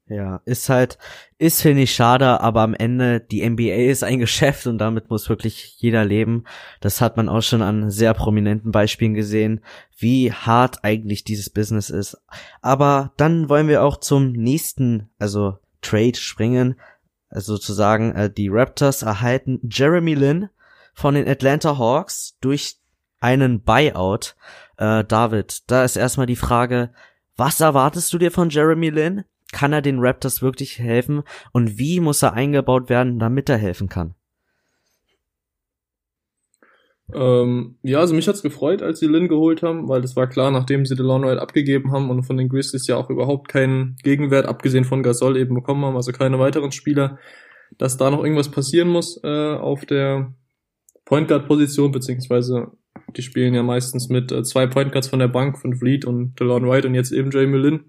[0.08, 0.98] Ja, ist halt,
[1.38, 5.30] ist finde ich schade, aber am Ende, die NBA ist ein Geschäft und damit muss
[5.30, 6.44] wirklich jeder leben.
[6.82, 9.62] Das hat man auch schon an sehr prominenten Beispielen gesehen,
[9.98, 12.18] wie hart eigentlich dieses Business ist.
[12.62, 16.76] Aber dann wollen wir auch zum nächsten, also Trade springen.
[17.30, 20.50] Also sozusagen, äh, die Raptors erhalten Jeremy Lin
[20.94, 22.78] von den Atlanta Hawks durch
[23.22, 24.36] einen Buyout.
[24.78, 26.92] Äh, David, da ist erstmal die Frage,
[27.38, 29.24] was erwartest du dir von Jeremy Lin?
[29.54, 31.24] Kann er den Raptors wirklich helfen?
[31.54, 34.16] Und wie muss er eingebaut werden, damit er helfen kann?
[37.14, 40.52] Ähm, ja, also mich hat's gefreut, als sie Lin geholt haben, weil das war klar,
[40.52, 44.48] nachdem sie DeLon Wright abgegeben haben und von den Grizzlies ja auch überhaupt keinen Gegenwert,
[44.48, 47.20] abgesehen von Gasol eben bekommen haben, also keine weiteren Spieler,
[47.78, 50.34] dass da noch irgendwas passieren muss äh, auf der
[51.06, 52.72] Point Guard Position, beziehungsweise
[53.16, 56.40] die spielen ja meistens mit äh, zwei Point Guards von der Bank, von Fleet und
[56.40, 57.86] DeLon White und jetzt eben Jamie Lin.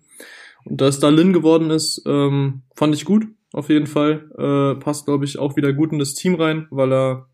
[0.64, 4.31] Und dass da Lin geworden ist, ähm, fand ich gut, auf jeden Fall.
[4.38, 7.29] Äh, passt, glaube ich, auch wieder gut in das Team rein, weil er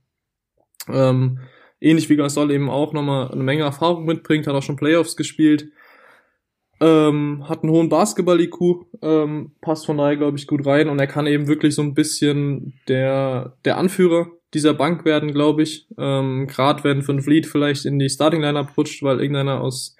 [0.88, 1.38] ähm,
[1.80, 5.68] ähnlich wie Gasol eben auch nochmal eine Menge Erfahrung mitbringt, hat auch schon Playoffs gespielt,
[6.80, 11.06] ähm, hat einen hohen Basketball-IQ, ähm, passt von daher, glaube ich, gut rein und er
[11.06, 15.86] kann eben wirklich so ein bisschen der, der Anführer dieser Bank werden, glaube ich.
[15.98, 19.96] Ähm, Gerade wenn Van Vliet vielleicht in die Starting-Lineup rutscht, weil irgendeiner aus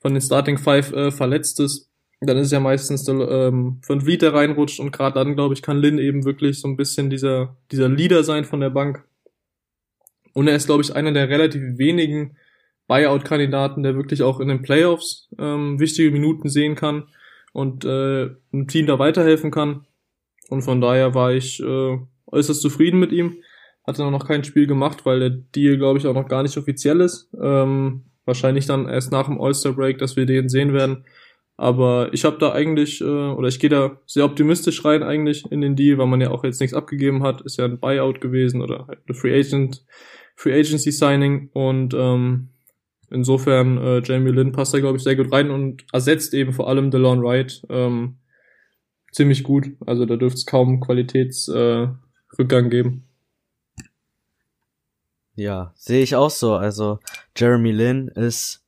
[0.00, 4.22] von den Starting Five äh, verletzt ist, dann ist ja meistens der ähm, Van Vliet,
[4.22, 7.56] der reinrutscht und gerade dann, glaube ich, kann Lin eben wirklich so ein bisschen dieser,
[7.70, 9.04] dieser Leader sein von der Bank.
[10.34, 12.36] Und er ist, glaube ich, einer der relativ wenigen
[12.88, 17.08] Buyout-Kandidaten, der wirklich auch in den Playoffs ähm, wichtige Minuten sehen kann
[17.52, 19.86] und äh, einem Team da weiterhelfen kann.
[20.48, 23.42] Und von daher war ich äh, äußerst zufrieden mit ihm.
[23.86, 27.00] Hatte noch kein Spiel gemacht, weil der Deal, glaube ich, auch noch gar nicht offiziell
[27.00, 27.30] ist.
[27.40, 31.04] Ähm, wahrscheinlich dann erst nach dem All-Star-Break, dass wir den sehen werden.
[31.58, 35.60] Aber ich habe da eigentlich, äh, oder ich gehe da sehr optimistisch rein eigentlich in
[35.60, 37.42] den Deal, weil man ja auch jetzt nichts abgegeben hat.
[37.42, 39.84] Ist ja ein Buyout gewesen oder halt eine Free Agent,
[40.36, 42.48] Free Agency Signing und ähm,
[43.10, 46.68] Insofern, äh, Jamie Lynn passt da, glaube ich, sehr gut rein und ersetzt eben vor
[46.68, 48.18] allem DeLon Wright ähm,
[49.12, 49.70] ziemlich gut.
[49.86, 53.04] Also da dürfte es kaum Qualitätsrückgang äh, geben.
[55.34, 56.54] Ja, sehe ich auch so.
[56.54, 56.98] Also
[57.36, 58.62] Jeremy Lin ist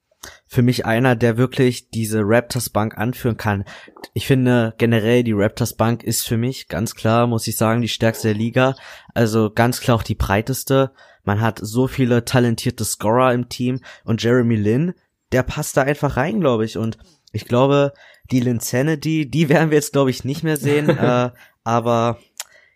[0.47, 3.65] für mich einer, der wirklich diese Raptors Bank anführen kann.
[4.13, 7.89] Ich finde generell die Raptors Bank ist für mich ganz klar, muss ich sagen, die
[7.89, 8.77] stärkste der Liga.
[9.15, 10.93] Also ganz klar auch die breiteste.
[11.25, 14.95] Man hat so viele talentierte Scorer im Team und Jeremy Lin,
[15.33, 16.77] der passt da einfach rein, glaube ich.
[16.77, 16.99] Und
[17.33, 17.93] ich glaube,
[18.31, 20.89] die Linsanity, die werden wir jetzt, glaube ich, nicht mehr sehen.
[20.99, 21.31] äh,
[21.65, 22.19] aber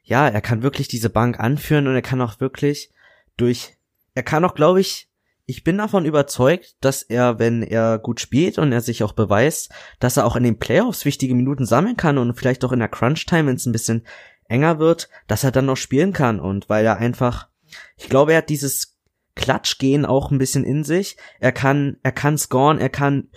[0.03, 2.91] ja, er kann wirklich diese Bank anführen und er kann auch wirklich
[3.37, 3.75] durch,
[4.15, 5.09] er kann auch, glaube ich,
[5.47, 9.71] ich bin davon überzeugt, dass er, wenn er gut spielt und er sich auch beweist,
[10.01, 12.89] dass er auch in den Playoffs wichtige Minuten sammeln kann und vielleicht auch in der
[12.89, 14.07] Crunch-Time, wenn es ein bisschen
[14.49, 17.49] enger wird, dass er dann noch spielen kann und weil er einfach
[17.97, 18.99] ich glaube, er hat dieses
[19.35, 21.17] Klatschgehen auch ein bisschen in sich.
[21.41, 23.29] Er kann, er kann scoren, er kann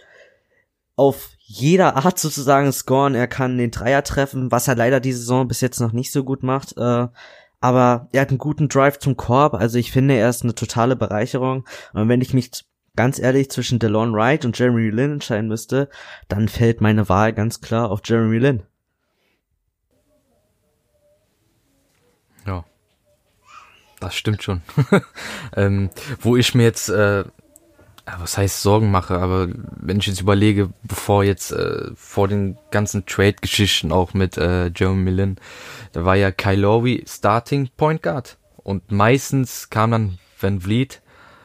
[0.95, 3.15] auf jeder Art sozusagen scoren.
[3.15, 6.23] Er kann den Dreier treffen, was er leider diese Saison bis jetzt noch nicht so
[6.23, 6.75] gut macht.
[6.77, 7.07] Äh,
[7.59, 9.53] aber er hat einen guten Drive zum Korb.
[9.53, 11.65] Also ich finde, er ist eine totale Bereicherung.
[11.93, 12.51] Und wenn ich mich
[12.95, 15.89] ganz ehrlich zwischen DeLon Wright und Jeremy Lin entscheiden müsste,
[16.27, 18.63] dann fällt meine Wahl ganz klar auf Jeremy Lin.
[23.99, 24.61] Das stimmt schon.
[25.55, 25.89] ähm,
[26.19, 27.23] wo ich mir jetzt, äh,
[28.19, 33.05] was heißt Sorgen mache, aber wenn ich jetzt überlege, bevor jetzt äh, vor den ganzen
[33.05, 35.39] Trade-Geschichten auch mit äh, Jeremy Millen,
[35.91, 41.01] da war ja Kyle Lowry Starting Point Guard und meistens kam dann Van Vliet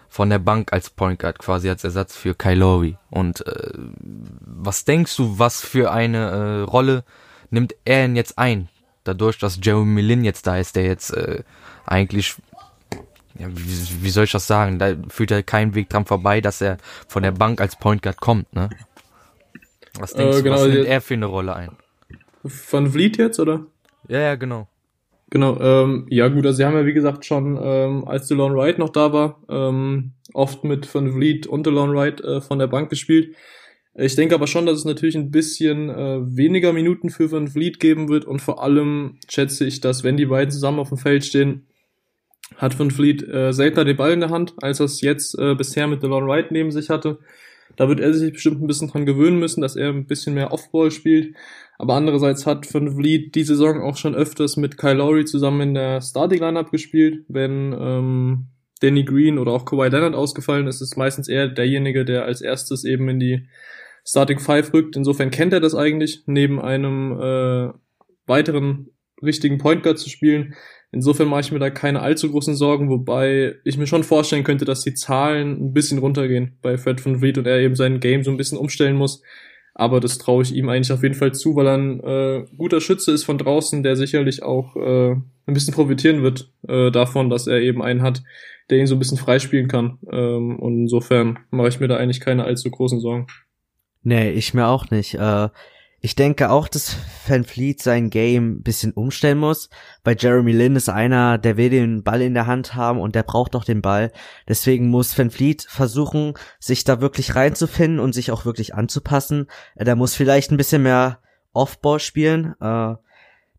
[0.09, 2.97] von der Bank als Point Guard quasi als Ersatz für Kyle Lowry.
[3.11, 7.05] Und äh, was denkst du, was für eine äh, Rolle
[7.51, 8.69] nimmt er denn jetzt ein?
[9.05, 11.43] Dadurch, dass Jeremy Lin jetzt da ist, der jetzt äh,
[11.87, 12.37] eigentlich,
[13.43, 14.79] ja, wie, wie soll ich das sagen?
[14.79, 16.79] Da führt ja kein Weg dran vorbei, dass er
[17.09, 18.71] von der Bank als Point Guard kommt, ne?
[19.99, 21.71] Was denkst äh, genau, du, was nimmt er für eine Rolle ein?
[22.43, 23.67] Van Vliet jetzt, oder?
[24.09, 24.69] Ja, ja, genau.
[25.31, 28.79] Genau, ähm, ja gut, also sie haben ja wie gesagt schon, ähm, als DeLon Wright
[28.79, 32.91] noch da war, ähm, oft mit Van Vliet und DeLon Wright äh, von der Bank
[32.91, 33.35] gespielt.
[33.95, 37.81] Ich denke aber schon, dass es natürlich ein bisschen äh, weniger Minuten für Van Vliet
[37.81, 41.25] geben wird und vor allem schätze ich, dass wenn die beiden zusammen auf dem Feld
[41.25, 41.67] stehen,
[42.57, 45.55] hat Van Vliet äh, seltener den Ball in der Hand, als er es jetzt äh,
[45.55, 47.19] bisher mit DeLon Wright neben sich hatte.
[47.77, 50.53] Da wird er sich bestimmt ein bisschen dran gewöhnen müssen, dass er ein bisschen mehr
[50.53, 51.35] Offball spielt.
[51.79, 55.75] Aber andererseits hat Van Vliet die Saison auch schon öfters mit Kyle Lowry zusammen in
[55.75, 57.25] der Starting Lineup gespielt.
[57.29, 58.47] Wenn ähm,
[58.81, 62.85] Danny Green oder auch Kawhi Leonard ausgefallen ist, ist meistens er derjenige, der als erstes
[62.85, 63.49] eben in die
[64.05, 64.97] Starting Five rückt.
[64.97, 67.73] Insofern kennt er das eigentlich, neben einem äh,
[68.27, 68.89] weiteren
[69.23, 70.55] richtigen Point Guard zu spielen.
[70.95, 74.67] Insofern mache ich mir da keine allzu großen Sorgen, wobei ich mir schon vorstellen könnte,
[74.67, 78.23] dass die Zahlen ein bisschen runtergehen bei Fred von Vliet und er eben sein Game
[78.23, 79.23] so ein bisschen umstellen muss.
[79.75, 82.83] Aber das traue ich ihm eigentlich auf jeden Fall zu, weil er ein äh, guter
[82.83, 87.47] Schütze ist von draußen, der sicherlich auch äh, ein bisschen profitieren wird äh, davon, dass
[87.47, 88.23] er eben einen hat,
[88.69, 89.99] der ihn so ein bisschen freispielen kann.
[90.11, 93.29] Ähm, und insofern mache ich mir da eigentlich keine allzu großen Sorgen.
[94.03, 95.15] Nee, ich mir auch nicht.
[95.15, 95.49] Äh,
[96.05, 96.97] ich denke auch, dass
[97.29, 99.71] Van Fleet sein Game ein bisschen umstellen muss,
[100.03, 103.23] weil Jeremy Lin ist einer, der will den Ball in der Hand haben und der
[103.23, 104.11] braucht auch den Ball.
[104.49, 109.47] Deswegen muss Van Fleet versuchen, sich da wirklich reinzufinden und sich auch wirklich anzupassen.
[109.77, 111.21] Der muss vielleicht ein bisschen mehr
[111.53, 112.95] Offball spielen, äh,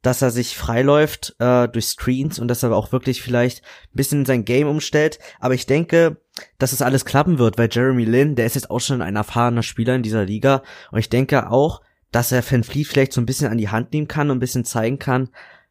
[0.01, 4.25] dass er sich freiläuft äh, durch Screens und dass er auch wirklich vielleicht ein bisschen
[4.25, 5.17] sein Game umstellt.
[5.39, 6.17] Aber ich denke,
[6.57, 9.63] dass es alles klappen wird, weil Jeremy Lin, der ist jetzt auch schon ein erfahrener
[9.63, 11.79] Spieler in dieser Liga und ich denke auch,
[12.13, 14.39] dass er Van Fleet vielleicht so ein bisschen an die Hand nehmen kann und ein
[14.39, 15.29] bisschen zeigen kann,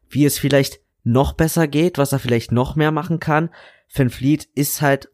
[0.09, 3.49] wie es vielleicht noch besser geht, was er vielleicht noch mehr machen kann.
[3.93, 5.09] Van Fleet ist halt,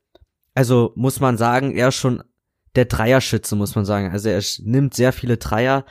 [0.56, 2.24] also muss man sagen, er ist schon
[2.76, 4.12] der Dreierschütze, muss man sagen.
[4.12, 5.86] Also er nimmt sehr viele Dreier.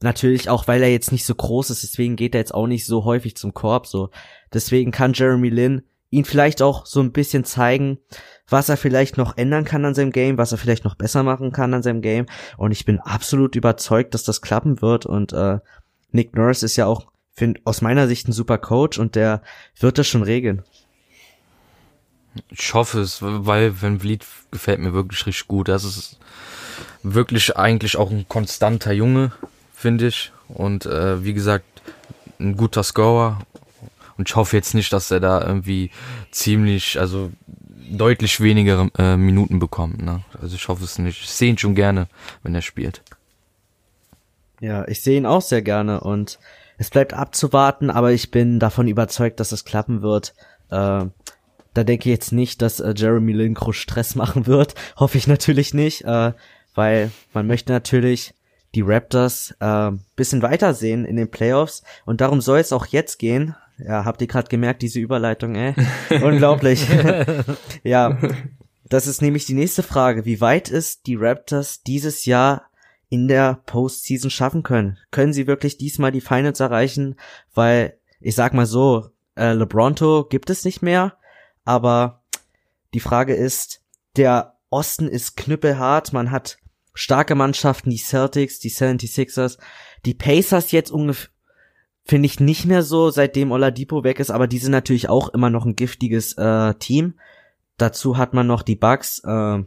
[0.00, 2.86] Natürlich auch, weil er jetzt nicht so groß ist, deswegen geht er jetzt auch nicht
[2.86, 4.10] so häufig zum Korb, so.
[4.52, 7.98] Deswegen kann Jeremy Lin ihn vielleicht auch so ein bisschen zeigen,
[8.48, 11.52] was er vielleicht noch ändern kann an seinem Game, was er vielleicht noch besser machen
[11.52, 12.26] kann an seinem Game.
[12.56, 15.06] Und ich bin absolut überzeugt, dass das klappen wird.
[15.06, 15.58] Und äh,
[16.12, 19.42] Nick Nurse ist ja auch, find, aus meiner Sicht ein super Coach und der
[19.78, 20.62] wird das schon regeln.
[22.50, 25.68] Ich hoffe es, weil Van Vliet gefällt mir wirklich richtig gut.
[25.68, 26.18] Das ist
[27.02, 29.32] wirklich eigentlich auch ein konstanter Junge,
[29.72, 30.32] finde ich.
[30.48, 31.64] Und äh, wie gesagt,
[32.40, 33.40] ein guter Scorer.
[34.16, 35.90] Und ich hoffe jetzt nicht, dass er da irgendwie
[36.30, 37.32] ziemlich, also
[37.90, 40.02] deutlich weniger äh, Minuten bekommt.
[40.02, 40.22] Ne?
[40.40, 41.22] Also ich hoffe es nicht.
[41.22, 42.08] Ich sehe ihn schon gerne,
[42.42, 43.02] wenn er spielt.
[44.60, 46.38] Ja, ich sehe ihn auch sehr gerne und
[46.78, 50.34] es bleibt abzuwarten, aber ich bin davon überzeugt, dass es klappen wird.
[50.70, 51.06] Äh,
[51.74, 54.74] da denke ich jetzt nicht, dass äh, Jeremy Lin Stress machen wird.
[54.96, 56.32] Hoffe ich natürlich nicht, äh,
[56.74, 58.34] weil man möchte natürlich
[58.74, 63.54] die Raptors äh, bisschen weitersehen in den Playoffs und darum soll es auch jetzt gehen.
[63.78, 65.74] Ja, habt ihr gerade gemerkt, diese Überleitung, ey?
[66.22, 66.86] Unglaublich.
[67.82, 68.18] ja,
[68.88, 70.24] das ist nämlich die nächste Frage.
[70.24, 72.70] Wie weit ist die Raptors dieses Jahr
[73.08, 74.98] in der Postseason schaffen können?
[75.10, 77.16] Können sie wirklich diesmal die Finals erreichen?
[77.52, 81.16] Weil, ich sag mal so, äh, LeBronto gibt es nicht mehr,
[81.64, 82.22] aber
[82.92, 83.82] die Frage ist,
[84.16, 86.58] der Osten ist knüppelhart, man hat
[86.92, 89.58] starke Mannschaften, die Celtics, die 76ers,
[90.04, 91.33] die Pacers jetzt ungefähr
[92.04, 95.50] finde ich nicht mehr so, seitdem Oladipo weg ist, aber die sind natürlich auch immer
[95.50, 97.14] noch ein giftiges äh, Team.
[97.78, 99.20] Dazu hat man noch die Bugs.
[99.24, 99.64] Äh,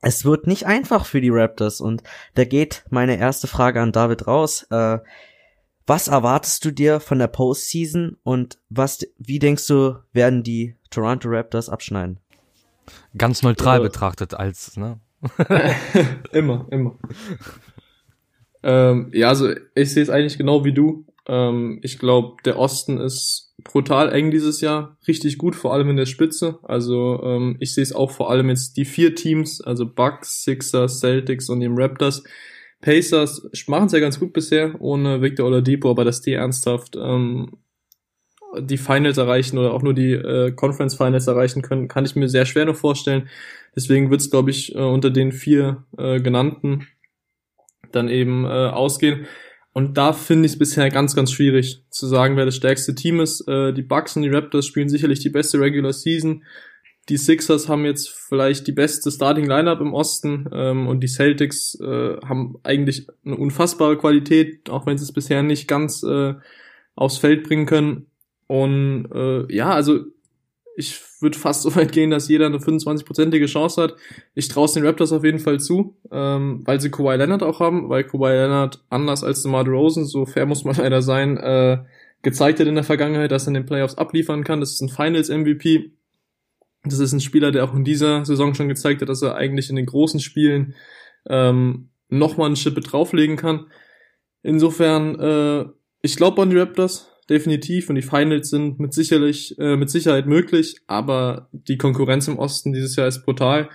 [0.00, 2.02] es wird nicht einfach für die Raptors und
[2.34, 4.66] da geht meine erste Frage an David raus.
[4.70, 4.98] Äh,
[5.86, 11.28] was erwartest du dir von der Postseason und was, wie denkst du, werden die Toronto
[11.28, 12.18] Raptors abschneiden?
[13.16, 13.84] Ganz neutral ja.
[13.84, 14.98] betrachtet als, ne?
[16.32, 16.98] immer, immer.
[18.64, 21.04] ähm, ja, also ich sehe es eigentlich genau wie du.
[21.26, 25.96] Ähm, ich glaube, der Osten ist brutal eng dieses Jahr, richtig gut, vor allem in
[25.96, 26.58] der Spitze.
[26.62, 31.00] Also ähm, ich sehe es auch vor allem jetzt die vier Teams, also Bucks, Sixers,
[31.00, 32.24] Celtics und den Raptors.
[32.80, 37.58] Pacers machen es ja ganz gut bisher, ohne Victor Oladipo, aber dass die ernsthaft ähm,
[38.58, 42.28] die Finals erreichen oder auch nur die äh, Conference Finals erreichen können, kann ich mir
[42.28, 43.28] sehr schwer noch vorstellen.
[43.74, 46.88] Deswegen wird es, glaube ich, äh, unter den vier äh, genannten
[47.92, 49.26] dann eben äh, ausgehen.
[49.72, 53.20] Und da finde ich es bisher ganz, ganz schwierig zu sagen, wer das stärkste Team
[53.20, 53.46] ist.
[53.48, 56.44] Äh, die Bucks und die Raptors spielen sicherlich die beste Regular Season.
[57.08, 61.74] Die Sixers haben jetzt vielleicht die beste Starting Lineup im Osten ähm, und die Celtics
[61.80, 66.34] äh, haben eigentlich eine unfassbare Qualität, auch wenn sie es bisher nicht ganz äh,
[66.94, 68.06] aufs Feld bringen können.
[68.46, 70.00] Und äh, ja, also
[70.76, 73.94] ich würde fast so weit gehen, dass jeder eine 25-prozentige Chance hat.
[74.34, 77.60] Ich traue es den Raptors auf jeden Fall zu, ähm, weil sie Kawhi Leonard auch
[77.60, 81.78] haben, weil Kawhi Leonard anders als DeMar Rosen, so fair muss man leider sein, äh,
[82.22, 84.60] gezeigt hat in der Vergangenheit, dass er in den Playoffs abliefern kann.
[84.60, 85.92] Das ist ein Finals-MVP.
[86.84, 89.70] Das ist ein Spieler, der auch in dieser Saison schon gezeigt hat, dass er eigentlich
[89.70, 90.74] in den großen Spielen
[91.28, 93.66] ähm, nochmal eine Schippe drauflegen kann.
[94.42, 95.64] Insofern, äh,
[96.02, 100.26] ich glaube an die Raptors definitiv und die Finals sind mit sicherlich äh, mit Sicherheit
[100.26, 103.68] möglich, aber die Konkurrenz im Osten dieses Jahr ist brutal.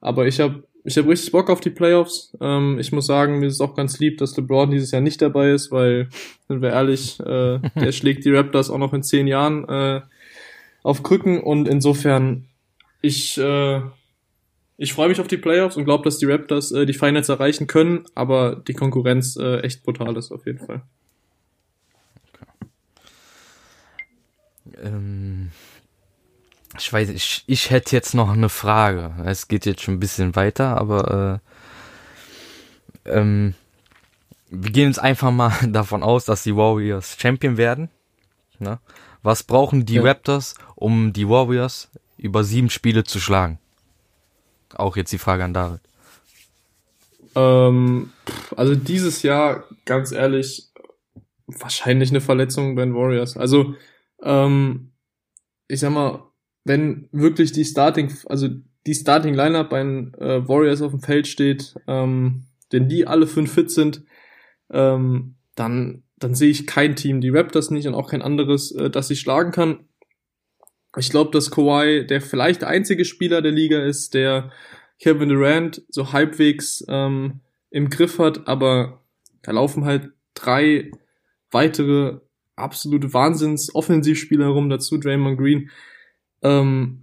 [0.00, 2.36] Aber ich habe ich habe richtig Bock auf die Playoffs.
[2.40, 5.22] Ähm, ich muss sagen, mir ist es auch ganz lieb, dass LeBron dieses Jahr nicht
[5.22, 6.08] dabei ist, weil,
[6.46, 10.02] sind wir ehrlich, äh, der schlägt die Raptors auch noch in zehn Jahren äh,
[10.82, 12.44] auf Krücken und insofern
[13.00, 13.80] ich äh,
[14.76, 17.66] ich freue mich auf die Playoffs und glaube, dass die Raptors äh, die Finals erreichen
[17.66, 20.82] können, aber die Konkurrenz äh, echt brutal ist auf jeden Fall.
[24.82, 25.50] Ähm,
[26.78, 29.14] ich weiß, ich, ich hätte jetzt noch eine Frage.
[29.24, 31.40] Es geht jetzt schon ein bisschen weiter, aber
[33.04, 33.54] äh, ähm,
[34.50, 37.90] wir gehen jetzt einfach mal davon aus, dass die Warriors Champion werden.
[38.58, 38.78] Ne?
[39.22, 40.02] Was brauchen die ja.
[40.02, 43.58] Raptors, um die Warriors über sieben Spiele zu schlagen?
[44.74, 45.80] Auch jetzt die Frage an David.
[47.36, 48.12] Ähm,
[48.56, 50.68] also dieses Jahr, ganz ehrlich,
[51.46, 53.36] wahrscheinlich eine Verletzung bei den Warriors.
[53.36, 53.74] Also
[54.24, 54.92] ähm,
[55.68, 56.30] ich sag mal,
[56.64, 58.48] wenn wirklich die Starting, also
[58.86, 63.26] die Starting Lineup bei den äh, Warriors auf dem Feld steht, ähm, denn die alle
[63.26, 64.02] fünf fit sind,
[64.70, 68.90] ähm, dann dann sehe ich kein Team, die Raptors nicht und auch kein anderes, äh,
[68.90, 69.88] das sie schlagen kann.
[70.96, 74.50] Ich glaube, dass Kawhi der vielleicht einzige Spieler der Liga ist, der
[75.00, 79.02] Kevin Durant so halbwegs ähm, im Griff hat, aber
[79.42, 80.90] da laufen halt drei
[81.50, 82.20] weitere
[82.56, 85.70] absolute Wahnsinns-Offensivspieler rum, dazu Draymond Green.
[86.42, 87.02] Ähm,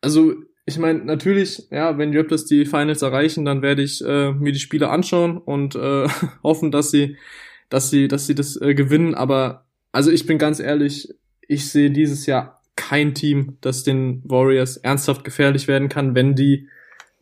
[0.00, 0.34] also
[0.68, 4.52] ich meine, natürlich, ja, wenn die Raptors die Finals erreichen, dann werde ich äh, mir
[4.52, 6.06] die Spiele anschauen und äh,
[6.42, 7.16] hoffen, dass sie,
[7.70, 9.14] dass sie, dass sie das äh, gewinnen.
[9.14, 14.76] Aber also ich bin ganz ehrlich, ich sehe dieses Jahr kein Team, das den Warriors
[14.76, 16.68] ernsthaft gefährlich werden kann, wenn die,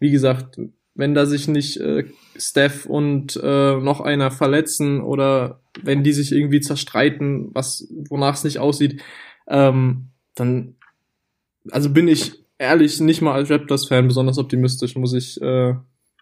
[0.01, 0.59] wie gesagt,
[0.97, 2.05] wenn da sich nicht äh,
[2.39, 8.45] Steph und äh, noch einer verletzen oder wenn die sich irgendwie zerstreiten, was wonach es
[8.45, 9.03] nicht aussieht,
[9.49, 10.77] ähm, dann
[11.71, 15.75] also bin ich ehrlich nicht mal als Raptors-Fan besonders optimistisch, muss ich, äh,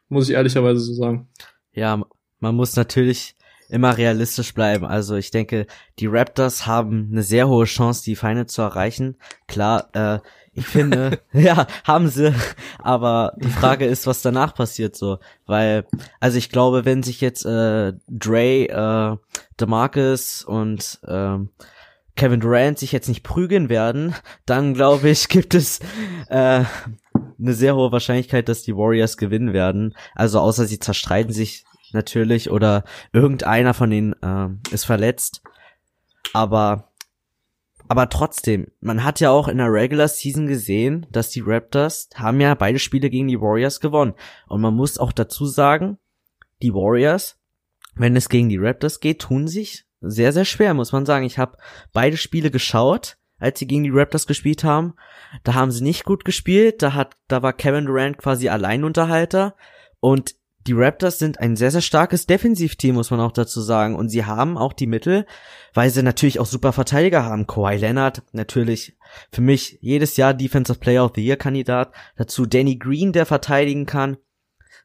[0.08, 1.28] muss ich ehrlicherweise so sagen.
[1.72, 2.02] Ja,
[2.40, 3.36] man muss natürlich
[3.68, 4.84] immer realistisch bleiben.
[4.84, 5.66] Also ich denke,
[5.98, 9.16] die Raptors haben eine sehr hohe Chance, die Feinde zu erreichen.
[9.46, 10.18] Klar, äh,
[10.54, 12.34] ich finde, ja, haben sie.
[12.78, 15.18] Aber die Frage ist, was danach passiert so.
[15.46, 15.86] Weil,
[16.20, 19.16] also ich glaube, wenn sich jetzt äh, Dre, äh,
[19.60, 21.50] DeMarcus und ähm,
[22.16, 24.14] Kevin Durant sich jetzt nicht prügeln werden,
[24.46, 25.80] dann glaube ich, gibt es
[26.28, 26.64] äh,
[27.38, 29.94] eine sehr hohe Wahrscheinlichkeit, dass die Warriors gewinnen werden.
[30.14, 35.42] Also außer sie zerstreiten sich natürlich oder irgendeiner von ihnen äh, ist verletzt.
[36.32, 36.90] Aber
[37.88, 42.40] aber trotzdem, man hat ja auch in der Regular Season gesehen, dass die Raptors haben
[42.40, 44.14] ja beide Spiele gegen die Warriors gewonnen.
[44.46, 45.98] Und man muss auch dazu sagen,
[46.62, 47.38] die Warriors,
[47.94, 51.24] wenn es gegen die Raptors geht, tun sich sehr, sehr schwer, muss man sagen.
[51.24, 51.58] Ich habe
[51.92, 54.94] beide Spiele geschaut, als sie gegen die Raptors gespielt haben.
[55.42, 56.82] Da haben sie nicht gut gespielt.
[56.82, 59.56] Da hat, da war Kevin Durant quasi Alleinunterhalter.
[60.00, 60.34] Und
[60.66, 63.96] die Raptors sind ein sehr, sehr starkes Defensivteam, muss man auch dazu sagen.
[63.96, 65.26] Und sie haben auch die Mittel,
[65.74, 67.46] weil sie natürlich auch super Verteidiger haben.
[67.46, 68.96] Kawhi Leonard, natürlich
[69.30, 71.92] für mich jedes Jahr Defensive Player of the Year Kandidat.
[72.16, 74.16] Dazu Danny Green, der verteidigen kann.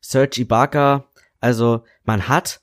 [0.01, 1.05] Serge Ibaka.
[1.39, 2.61] Also man hat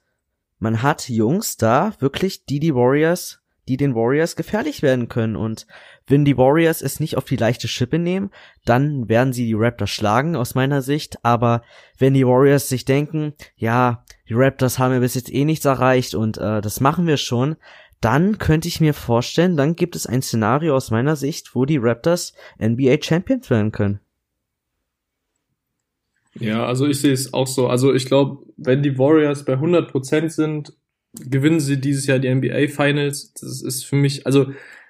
[0.58, 5.36] man hat Jungs da, wirklich, die die Warriors, die den Warriors gefährlich werden können.
[5.36, 5.66] Und
[6.06, 8.30] wenn die Warriors es nicht auf die leichte Schippe nehmen,
[8.64, 11.24] dann werden sie die Raptors schlagen, aus meiner Sicht.
[11.24, 11.62] Aber
[11.98, 16.14] wenn die Warriors sich denken, ja, die Raptors haben ja bis jetzt eh nichts erreicht
[16.14, 17.56] und äh, das machen wir schon,
[18.00, 21.78] dann könnte ich mir vorstellen, dann gibt es ein Szenario aus meiner Sicht, wo die
[21.78, 24.00] Raptors NBA Champions werden können.
[26.38, 27.68] Ja, also ich sehe es auch so.
[27.68, 30.74] Also ich glaube, wenn die Warriors bei 100% sind,
[31.20, 33.32] gewinnen sie dieses Jahr die NBA Finals.
[33.34, 34.46] Das ist für mich, also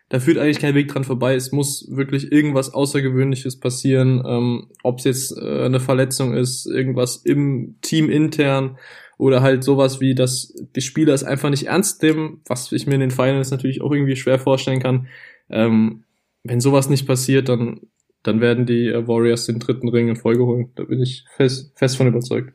[0.08, 1.34] da führt eigentlich kein Weg dran vorbei.
[1.34, 4.22] Es muss wirklich irgendwas Außergewöhnliches passieren.
[4.26, 8.78] Ähm, Ob es jetzt äh, eine Verletzung ist, irgendwas im Team intern
[9.18, 12.94] oder halt sowas wie, dass die Spieler es einfach nicht ernst nehmen, was ich mir
[12.94, 15.08] in den Finals natürlich auch irgendwie schwer vorstellen kann.
[15.48, 16.04] Ähm,
[16.44, 17.80] wenn sowas nicht passiert, dann
[18.26, 20.70] dann werden die äh, Warriors den dritten Ring in Folge holen.
[20.74, 22.52] Da bin ich fest, fest von überzeugt.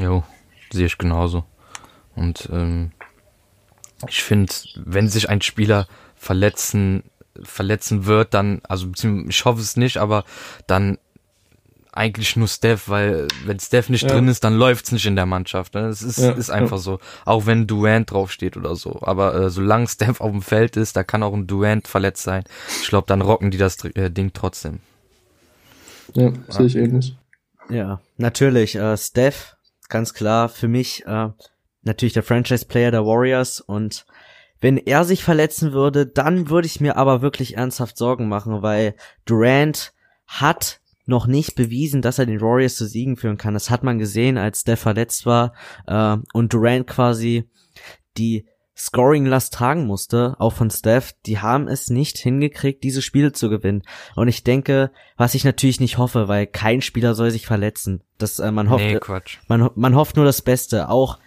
[0.00, 0.24] Jo,
[0.70, 1.44] sehe ich genauso.
[2.14, 2.92] Und ähm,
[4.08, 5.86] ich finde, wenn sich ein Spieler
[6.16, 7.04] verletzen,
[7.42, 8.88] verletzen wird, dann, also
[9.28, 10.24] ich hoffe es nicht, aber
[10.66, 10.98] dann
[11.92, 14.08] eigentlich nur Steph, weil wenn Steph nicht ja.
[14.08, 15.74] drin ist, dann läuft's nicht in der Mannschaft.
[15.74, 15.82] Ne?
[15.82, 16.82] Das ist, ja, ist einfach ja.
[16.82, 16.98] so.
[17.26, 19.00] Auch wenn Durant draufsteht oder so.
[19.02, 22.44] Aber äh, solange Steph auf dem Feld ist, da kann auch ein Durant verletzt sein.
[22.80, 24.80] Ich glaube, dann rocken die das äh, Ding trotzdem.
[26.14, 27.16] Ja, sehe ich ähnlich.
[27.68, 28.74] Ja, natürlich.
[28.74, 29.56] Äh, Steph,
[29.90, 31.28] ganz klar, für mich äh,
[31.82, 34.06] natürlich der Franchise-Player der Warriors und
[34.60, 38.94] wenn er sich verletzen würde, dann würde ich mir aber wirklich ernsthaft Sorgen machen, weil
[39.24, 39.92] Durant
[40.26, 43.54] hat noch nicht bewiesen, dass er den Warriors zu Siegen führen kann.
[43.54, 45.52] Das hat man gesehen, als Steph verletzt war
[45.88, 47.50] äh, und Durant quasi
[48.16, 51.12] die Scoring-Last tragen musste, auch von Steph.
[51.26, 53.82] Die haben es nicht hingekriegt, diese Spiele zu gewinnen.
[54.16, 58.02] Und ich denke, was ich natürlich nicht hoffe, weil kein Spieler soll sich verletzen.
[58.18, 59.38] Das, äh, man hofft, nee, Quatsch.
[59.48, 60.88] Man, man hofft nur das Beste.
[60.88, 61.18] Auch,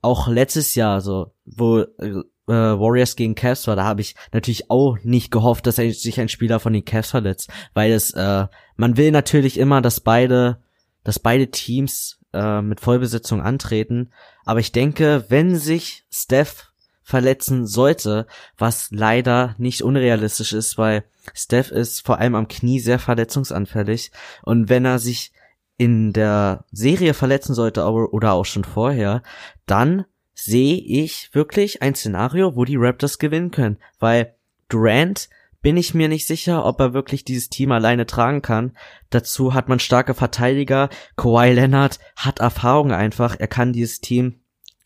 [0.00, 4.70] auch letztes Jahr, so, wo äh, äh, Warriors gegen Cavs war, da habe ich natürlich
[4.70, 8.46] auch nicht gehofft, dass sich ein Spieler von den Cavs verletzt, weil es äh,
[8.76, 10.58] man will natürlich immer, dass beide
[11.04, 14.10] dass beide Teams äh, mit Vollbesetzung antreten,
[14.44, 16.72] aber ich denke, wenn sich Steph
[17.08, 18.26] verletzen sollte,
[18.58, 24.12] was leider nicht unrealistisch ist, weil Steph ist vor allem am Knie sehr verletzungsanfällig.
[24.42, 25.32] Und wenn er sich
[25.78, 29.22] in der Serie verletzen sollte oder auch schon vorher,
[29.64, 30.04] dann
[30.34, 34.34] sehe ich wirklich ein Szenario, wo die Raptors gewinnen können, weil
[34.68, 35.30] Durant
[35.62, 38.76] bin ich mir nicht sicher, ob er wirklich dieses Team alleine tragen kann.
[39.10, 40.88] Dazu hat man starke Verteidiger.
[41.16, 43.36] Kawhi Leonard hat Erfahrung einfach.
[43.38, 44.40] Er kann dieses Team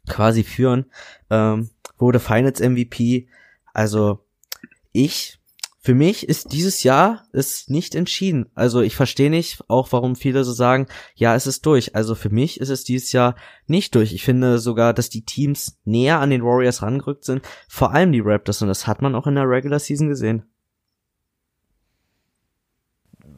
[0.08, 0.86] quasi führen.
[1.30, 3.28] Ähm, wurde Finals MVP.
[3.74, 4.24] Also
[4.92, 5.38] ich
[5.84, 8.46] für mich ist dieses Jahr ist nicht entschieden.
[8.54, 11.96] Also ich verstehe nicht auch, warum viele so sagen, ja, es ist durch.
[11.96, 13.34] Also für mich ist es dieses Jahr
[13.66, 14.12] nicht durch.
[14.12, 18.22] Ich finde sogar, dass die Teams näher an den Warriors rangerückt sind, vor allem die
[18.24, 20.44] Raptors und das hat man auch in der Regular Season gesehen.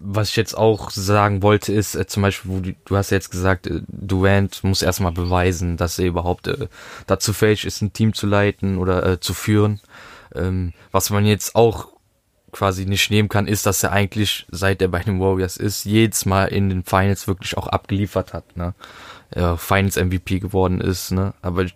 [0.07, 3.67] was ich jetzt auch sagen wollte, ist äh, zum Beispiel, du, du hast jetzt gesagt,
[3.67, 6.69] äh, Durant muss erstmal beweisen, dass er überhaupt äh,
[7.07, 9.81] dazu fähig ist, ein Team zu leiten oder äh, zu führen.
[10.35, 11.94] Ähm, was man jetzt auch
[12.55, 16.25] quasi nicht nehmen kann, ist, dass er eigentlich, seit er bei den Warriors ist, jedes
[16.25, 18.57] Mal in den Finals wirklich auch abgeliefert hat.
[18.57, 18.75] Ne?
[19.35, 21.11] Ja, Finals MVP geworden ist.
[21.11, 21.35] Ne?
[21.43, 21.75] Aber ich,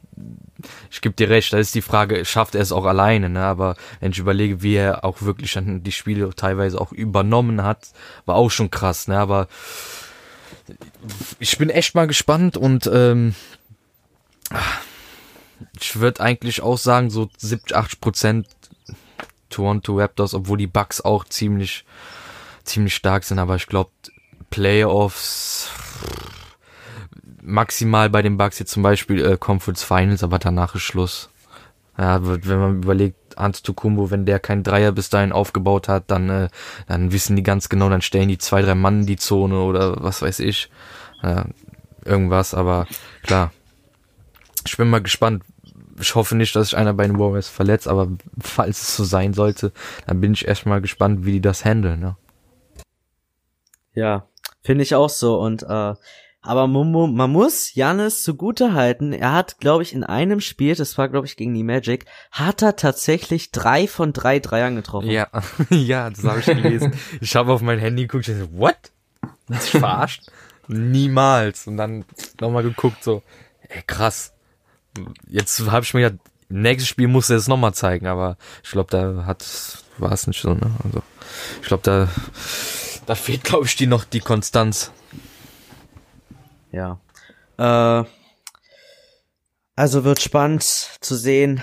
[0.91, 3.29] ich gebe dir recht, da ist die Frage, schafft er es auch alleine?
[3.29, 3.43] Ne?
[3.43, 7.89] Aber wenn ich überlege, wie er auch wirklich dann die Spiele teilweise auch übernommen hat,
[8.25, 9.09] war auch schon krass.
[9.09, 9.19] Ne?
[9.19, 9.49] Aber
[11.41, 13.35] ich bin echt mal gespannt und ähm,
[15.81, 18.47] ich würde eigentlich auch sagen, so 70, 80 Prozent
[19.51, 21.85] Toronto Raptors, obwohl die Bucks auch ziemlich,
[22.65, 23.91] ziemlich stark sind, aber ich glaube,
[24.51, 25.71] Playoffs
[27.43, 31.31] maximal bei den Bucks jetzt zum Beispiel äh, Conference Finals, aber danach ist Schluss.
[31.97, 36.49] Ja, wenn man überlegt, Antetokounmpo, wenn der keinen Dreier bis dahin aufgebaut hat, dann, äh,
[36.87, 40.03] dann wissen die ganz genau, dann stellen die zwei, drei Mann in die Zone oder
[40.03, 40.71] was weiß ich.
[41.23, 41.45] Äh,
[42.05, 42.87] irgendwas, aber
[43.23, 43.53] klar.
[44.67, 45.43] Ich bin mal gespannt,
[46.01, 48.09] ich hoffe nicht, dass sich einer bei den Warriors verletzt, aber
[48.41, 49.73] falls es so sein sollte,
[50.07, 52.01] dann bin ich erstmal gespannt, wie die das handeln.
[52.01, 52.17] Ne?
[53.95, 54.29] Ja,
[54.63, 55.39] finde ich auch so.
[55.41, 55.95] Und äh,
[56.41, 59.13] aber man, man muss Janis zugute halten.
[59.13, 62.63] Er hat, glaube ich, in einem Spiel, das war, glaube ich, gegen die Magic, hat
[62.63, 65.11] er tatsächlich drei von drei Dreiern getroffen.
[65.11, 65.29] Ja,
[65.71, 66.95] ja, das habe ich gelesen.
[67.21, 68.79] ich habe auf mein Handy geguckt und ich so, what?
[69.49, 70.31] Du verarscht?
[70.69, 71.67] Niemals.
[71.67, 72.05] Und dann
[72.41, 73.23] nochmal geguckt, so,
[73.69, 74.33] ey, krass
[75.29, 76.11] jetzt habe ich mir ja,
[76.49, 79.45] nächstes Spiel muss er es nochmal zeigen, aber ich glaube, da hat,
[79.99, 80.71] war es nicht so, ne?
[80.85, 81.03] Also,
[81.61, 82.09] ich glaube, da,
[83.07, 84.93] da fehlt, glaube ich, die noch die Konstanz.
[86.73, 87.01] Ja.
[87.57, 88.05] Äh,
[89.77, 91.63] also wird spannend zu sehen,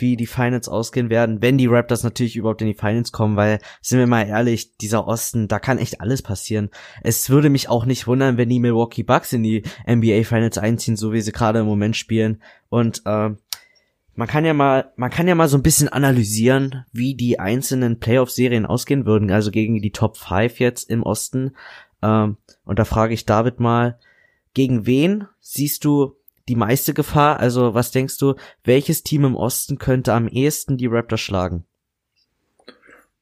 [0.00, 3.58] wie die Finals ausgehen werden, wenn die Raptors natürlich überhaupt in die Finals kommen, weil,
[3.80, 6.70] sind wir mal ehrlich, dieser Osten, da kann echt alles passieren.
[7.02, 10.96] Es würde mich auch nicht wundern, wenn die Milwaukee Bucks in die NBA Finals einziehen,
[10.96, 12.42] so wie sie gerade im Moment spielen.
[12.68, 13.30] Und äh,
[14.14, 18.00] man kann ja mal, man kann ja mal so ein bisschen analysieren, wie die einzelnen
[18.00, 21.56] Playoff-Serien ausgehen würden, also gegen die Top 5 jetzt im Osten.
[22.02, 23.98] Ähm, und da frage ich David mal,
[24.52, 26.16] gegen wen siehst du
[26.50, 27.38] die meiste Gefahr?
[27.38, 28.34] Also was denkst du,
[28.64, 31.64] welches Team im Osten könnte am ehesten die Raptors schlagen?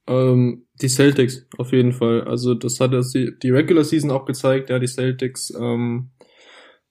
[0.06, 2.22] Ähm, die Celtics, auf jeden Fall.
[2.24, 4.70] Also das hat die Regular Season auch gezeigt.
[4.70, 6.10] Ja, die Celtics ähm,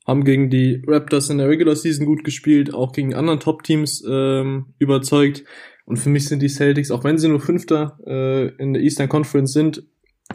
[0.05, 4.73] haben gegen die Raptors in der Regular Season gut gespielt, auch gegen anderen Top-Teams ähm,
[4.77, 5.43] überzeugt.
[5.85, 9.09] Und für mich sind die Celtics, auch wenn sie nur Fünfter äh, in der Eastern
[9.09, 9.83] Conference sind,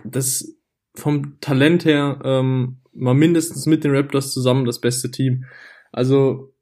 [0.03, 0.57] das
[0.94, 5.44] vom Talent her ähm, mal mindestens mit den Raptors zusammen das beste Team.
[5.93, 6.53] Also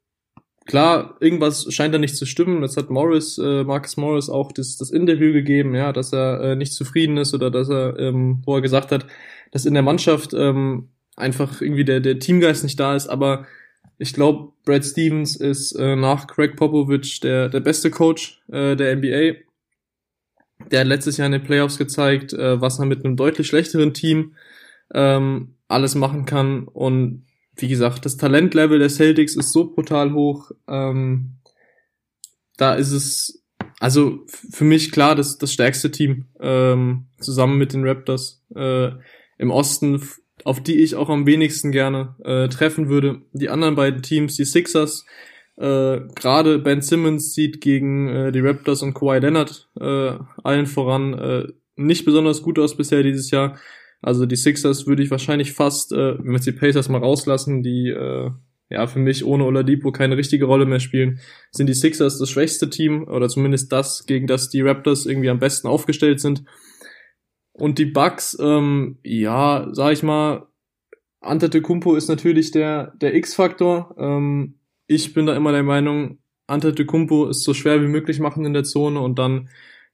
[0.66, 2.62] klar, irgendwas scheint da nicht zu stimmen.
[2.62, 6.56] Das hat Morris, äh, Marcus Morris auch das, das Interview gegeben, ja, dass er äh,
[6.56, 9.06] nicht zufrieden ist oder dass er, ähm, wo er gesagt hat,
[9.52, 13.08] dass in der Mannschaft ähm, einfach irgendwie der, der Teamgeist nicht da ist.
[13.08, 13.46] Aber
[13.98, 18.96] ich glaube, Brad Stevens ist äh, nach Craig Popovich der, der beste Coach äh, der
[18.96, 19.40] NBA.
[20.70, 23.92] Der hat letztes Jahr in den Playoffs gezeigt, äh, was er mit einem deutlich schlechteren
[23.94, 24.34] Team
[24.94, 26.68] ähm, alles machen kann.
[26.68, 27.26] Und
[27.56, 30.50] wie gesagt, das Talentlevel der Celtics ist so brutal hoch.
[30.68, 31.36] Ähm,
[32.56, 33.44] da ist es,
[33.78, 38.90] also für mich klar, das, das stärkste Team ähm, zusammen mit den Raptors äh,
[39.38, 40.02] im Osten,
[40.44, 43.22] auf die ich auch am wenigsten gerne äh, treffen würde.
[43.32, 45.04] Die anderen beiden Teams, die Sixers,
[45.56, 51.14] äh, gerade Ben Simmons sieht gegen äh, die Raptors und Kawhi Leonard äh, allen voran
[51.14, 53.58] äh, nicht besonders gut aus bisher dieses Jahr.
[54.02, 57.62] Also die Sixers würde ich wahrscheinlich fast, äh, wenn wir jetzt die Pacers mal rauslassen,
[57.62, 58.30] die äh,
[58.70, 61.20] ja für mich ohne Oladipo keine richtige Rolle mehr spielen,
[61.50, 65.38] sind die Sixers das schwächste Team oder zumindest das, gegen das die Raptors irgendwie am
[65.38, 66.44] besten aufgestellt sind.
[67.52, 70.46] Und die Bucks, ähm, ja, sag ich mal,
[71.20, 73.94] Antetokounmpo ist natürlich der der X-Faktor.
[73.98, 78.54] Ähm, ich bin da immer der Meinung, Antetokounmpo ist so schwer wie möglich machen in
[78.54, 79.50] der Zone und dann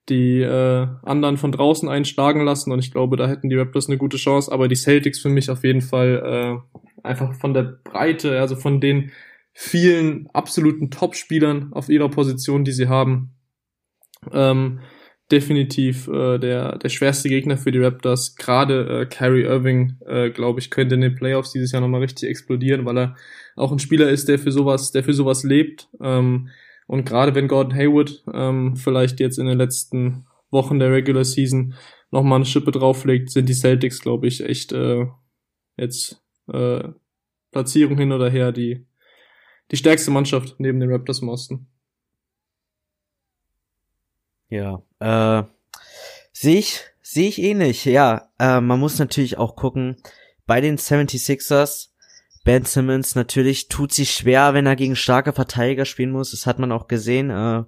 [0.08, 3.98] die äh, anderen von draußen einschlagen lassen und ich glaube, da hätten die Raptors eine
[3.98, 6.22] gute Chance, aber die Celtics für mich auf jeden Fall
[6.64, 9.10] äh, einfach von der Breite, also von den
[9.52, 13.34] vielen absoluten Top-Spielern auf ihrer Position, die sie haben,
[14.32, 14.80] ähm,
[15.30, 18.36] definitiv äh, der, der schwerste Gegner für die Raptors.
[18.36, 22.28] Gerade äh, Kyrie Irving, äh, glaube ich, könnte in den Playoffs dieses Jahr nochmal richtig
[22.28, 23.16] explodieren, weil er
[23.56, 25.88] auch ein Spieler ist, der für sowas, der für sowas lebt.
[26.00, 26.50] Ähm,
[26.86, 31.74] und gerade wenn Gordon Hayward ähm, vielleicht jetzt in den letzten Wochen der Regular Season
[32.10, 35.06] nochmal eine Schippe drauflegt, sind die Celtics, glaube ich, echt äh,
[35.76, 36.22] jetzt
[36.52, 36.84] äh,
[37.50, 38.86] Platzierung hin oder her die,
[39.70, 41.66] die stärkste Mannschaft neben den Raptors im Osten.
[44.48, 45.42] Ja, äh,
[46.32, 48.32] sehe ich, Sehe ich ähnlich, ja.
[48.40, 49.96] Äh, man muss natürlich auch gucken,
[50.44, 51.90] bei den 76ers,
[52.46, 56.30] Ben Simmons natürlich tut sich schwer, wenn er gegen starke Verteidiger spielen muss.
[56.30, 57.28] Das hat man auch gesehen.
[57.28, 57.64] Äh,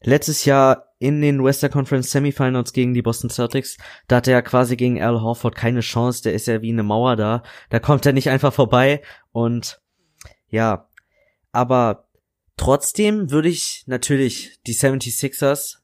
[0.00, 4.76] letztes Jahr in den Western Conference Semifinals gegen die Boston Celtics, da hatte er quasi
[4.76, 7.42] gegen Al Horford keine Chance, der ist ja wie eine Mauer da.
[7.68, 9.02] Da kommt er nicht einfach vorbei
[9.32, 9.82] und
[10.50, 10.88] ja,
[11.50, 12.06] aber
[12.56, 15.78] trotzdem würde ich natürlich die 76ers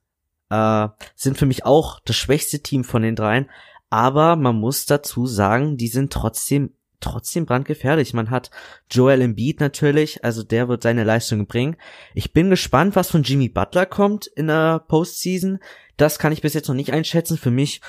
[0.48, 3.50] äh, sind für mich auch das schwächste Team von den dreien,
[3.90, 8.14] aber man muss dazu sagen, die sind trotzdem trotzdem brandgefährlich.
[8.14, 8.50] Man hat
[8.90, 11.76] Joel Embiid natürlich, also der wird seine Leistung bringen.
[12.14, 15.58] Ich bin gespannt, was von Jimmy Butler kommt in der Postseason.
[15.96, 17.36] Das kann ich bis jetzt noch nicht einschätzen.
[17.36, 17.80] Für mich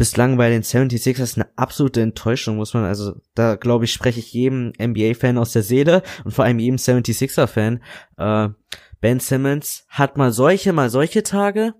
[0.00, 4.32] bislang bei den 76ers eine absolute Enttäuschung, muss man, also da glaube ich, spreche ich
[4.32, 7.82] jedem NBA-Fan aus der Seele und vor allem jedem 76er-Fan.
[8.16, 8.48] Äh,
[9.02, 11.74] ben Simmons hat mal solche, mal solche Tage.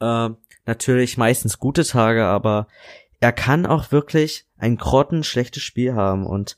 [0.00, 0.30] Äh,
[0.64, 2.68] natürlich meistens gute Tage, aber
[3.20, 6.26] er kann auch wirklich ein grottenschlechtes Spiel haben.
[6.26, 6.56] Und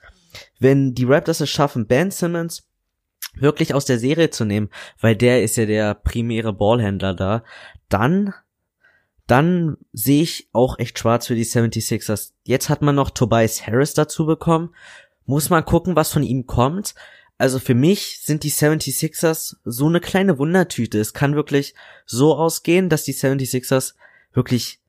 [0.58, 2.66] wenn die Raptors es schaffen, Ben Simmons
[3.34, 7.44] wirklich aus der Serie zu nehmen, weil der ist ja der primäre Ballhändler da,
[7.88, 8.34] dann,
[9.26, 12.32] dann sehe ich auch echt schwarz für die 76ers.
[12.44, 14.74] Jetzt hat man noch Tobias Harris dazu bekommen.
[15.24, 16.94] Muss man gucken, was von ihm kommt.
[17.38, 20.98] Also für mich sind die 76ers so eine kleine Wundertüte.
[20.98, 23.94] Es kann wirklich so ausgehen, dass die 76ers
[24.32, 24.79] wirklich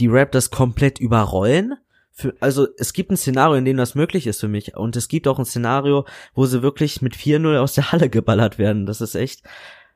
[0.00, 1.74] die Raptors komplett überrollen.
[2.12, 4.76] Für, also es gibt ein Szenario, in dem das möglich ist für mich.
[4.76, 8.58] Und es gibt auch ein Szenario, wo sie wirklich mit 4-0 aus der Halle geballert
[8.58, 8.86] werden.
[8.86, 9.42] Das ist echt,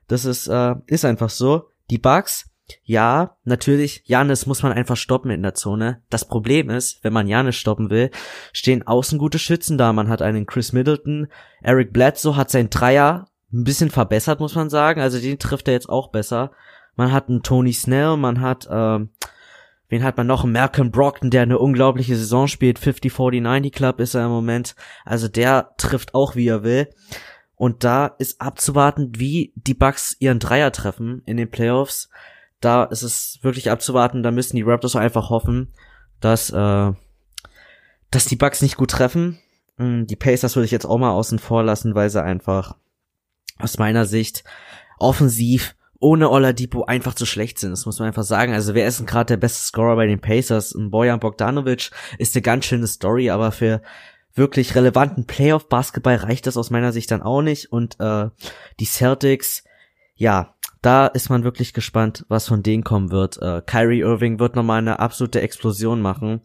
[0.09, 1.69] das ist, äh, ist einfach so.
[1.91, 2.51] Die Bugs,
[2.85, 6.03] ja, natürlich, Janis muss man einfach stoppen in der Zone.
[6.11, 8.11] Das Problem ist, wenn man Janis stoppen will,
[8.53, 9.93] stehen außen gute Schützen da.
[9.93, 11.29] Man hat einen Chris Middleton,
[11.63, 15.01] Eric Bledsoe hat sein Dreier ein bisschen verbessert, muss man sagen.
[15.01, 16.53] Also den trifft er jetzt auch besser.
[16.97, 19.11] Man hat einen Tony Snell, man hat, ähm,
[19.91, 20.45] Wen hat man noch?
[20.45, 22.79] Malcolm Brockton, der eine unglaubliche Saison spielt.
[22.79, 24.77] 50-40-90 Club ist er im Moment.
[25.05, 26.89] Also der trifft auch, wie er will.
[27.57, 32.09] Und da ist abzuwarten, wie die Bucks ihren Dreier treffen in den Playoffs.
[32.61, 34.23] Da ist es wirklich abzuwarten.
[34.23, 35.75] Da müssen die Raptors einfach hoffen,
[36.21, 36.93] dass, äh,
[38.13, 39.41] dass die Bucks nicht gut treffen.
[39.77, 42.77] Hm, die Pacers würde ich jetzt auch mal außen vor lassen, weil sie einfach
[43.59, 44.45] aus meiner Sicht
[44.99, 47.71] offensiv ohne Oladipo einfach zu schlecht sind.
[47.71, 48.53] Das muss man einfach sagen.
[48.55, 50.75] Also wer ist denn gerade der beste Scorer bei den Pacers?
[50.75, 53.83] Ein Bojan Bogdanovic ist eine ganz schöne Story, aber für
[54.35, 57.71] wirklich relevanten Playoff-Basketball reicht das aus meiner Sicht dann auch nicht.
[57.71, 58.31] Und äh,
[58.81, 59.65] die Celtics,
[60.15, 63.41] ja, da ist man wirklich gespannt, was von denen kommen wird.
[63.43, 66.41] Äh, Kyrie Irving wird nochmal eine absolute Explosion machen.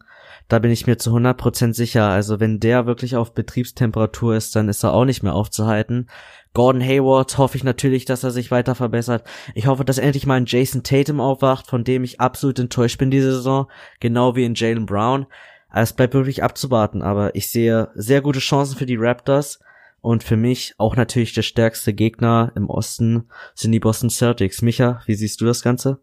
[0.48, 2.08] Da bin ich mir zu 100% sicher.
[2.08, 6.08] Also wenn der wirklich auf Betriebstemperatur ist, dann ist er auch nicht mehr aufzuhalten.
[6.56, 9.28] Gordon Hayward hoffe ich natürlich, dass er sich weiter verbessert.
[9.54, 13.10] Ich hoffe, dass endlich mal ein Jason Tatum aufwacht, von dem ich absolut enttäuscht bin
[13.10, 15.26] diese Saison, genau wie in Jalen Brown.
[15.68, 19.60] Also es bleibt wirklich abzuwarten, aber ich sehe sehr gute Chancen für die Raptors
[20.00, 24.62] und für mich auch natürlich der stärkste Gegner im Osten sind die Boston Celtics.
[24.62, 26.00] Micha, wie siehst du das Ganze?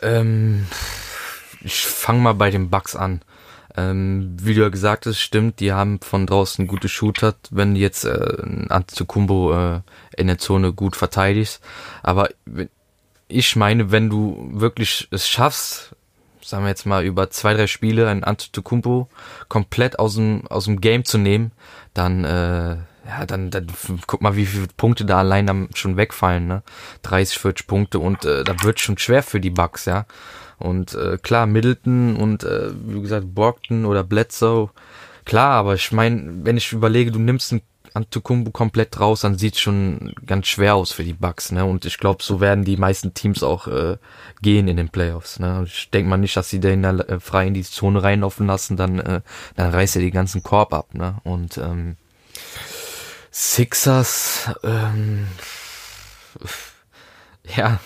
[0.00, 0.66] Ähm,
[1.60, 3.22] ich fange mal bei den Bucks an.
[3.76, 8.04] Ähm, wie du ja gesagt hast, stimmt, die haben von draußen gute Shooter, wenn jetzt
[8.04, 9.80] äh, Antetokounmpo äh,
[10.16, 11.62] in der Zone gut verteidigst.
[12.02, 12.28] Aber
[13.28, 15.94] ich meine, wenn du wirklich es schaffst,
[16.42, 19.08] sagen wir jetzt mal über zwei, drei Spiele ein Antetokounmpo
[19.48, 21.52] komplett aus dem, aus dem Game zu nehmen,
[21.94, 23.66] dann, äh, ja, dann, dann
[24.06, 26.62] guck mal, wie viele Punkte da allein dann schon wegfallen, ne?
[27.02, 30.06] 30, 40 Punkte und äh, da wird schon schwer für die Bucks, ja.
[30.62, 34.70] Und äh, klar, Middleton und äh, wie gesagt, Brockton oder Bledsoe,
[35.24, 37.62] klar, aber ich meine, wenn ich überlege, du nimmst einen
[37.94, 41.64] Antetokounmpo komplett raus, dann sieht schon ganz schwer aus für die Bucks, ne?
[41.64, 43.98] Und ich glaube, so werden die meisten Teams auch äh,
[44.40, 45.64] gehen in den Playoffs, ne?
[45.66, 48.76] Ich denke mal nicht, dass sie den da äh, frei in die Zone reinlaufen lassen,
[48.76, 49.20] dann äh,
[49.56, 51.16] dann reißt er den ganzen Korb ab, ne?
[51.24, 51.96] Und ähm,
[53.30, 55.26] Sixers, ähm,
[57.56, 57.80] ja,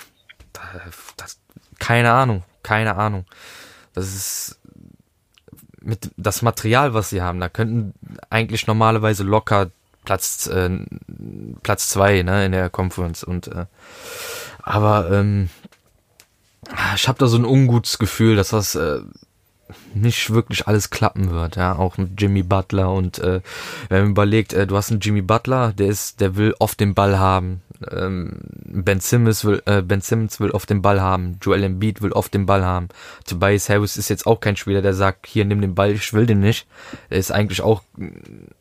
[1.17, 1.39] das,
[1.79, 3.25] keine Ahnung, keine Ahnung.
[3.95, 4.59] Das ist
[5.81, 7.95] mit das Material, was sie haben, da könnten
[8.29, 9.71] eigentlich normalerweise locker
[10.05, 10.71] Platz äh,
[11.63, 13.23] Platz zwei ne, in der Conference.
[13.23, 13.67] Und äh,
[14.63, 15.49] aber ähm,
[16.97, 18.99] ich habe da so ein ungutes Gefühl, dass das äh,
[19.95, 23.41] nicht wirklich alles klappen wird, ja, auch mit Jimmy Butler und äh,
[23.89, 26.95] wenn man überlegt, äh, du hast einen Jimmy Butler, der ist, der will oft den
[26.95, 31.65] Ball haben, ähm, Ben Simmons will, äh, Ben Simmons will oft den Ball haben, Joel
[31.65, 32.89] Embiid will oft den Ball haben.
[33.25, 36.27] Tobias Harris ist jetzt auch kein Spieler, der sagt, hier nimm den Ball, ich will
[36.27, 36.67] den nicht.
[37.11, 37.83] Er ist eigentlich auch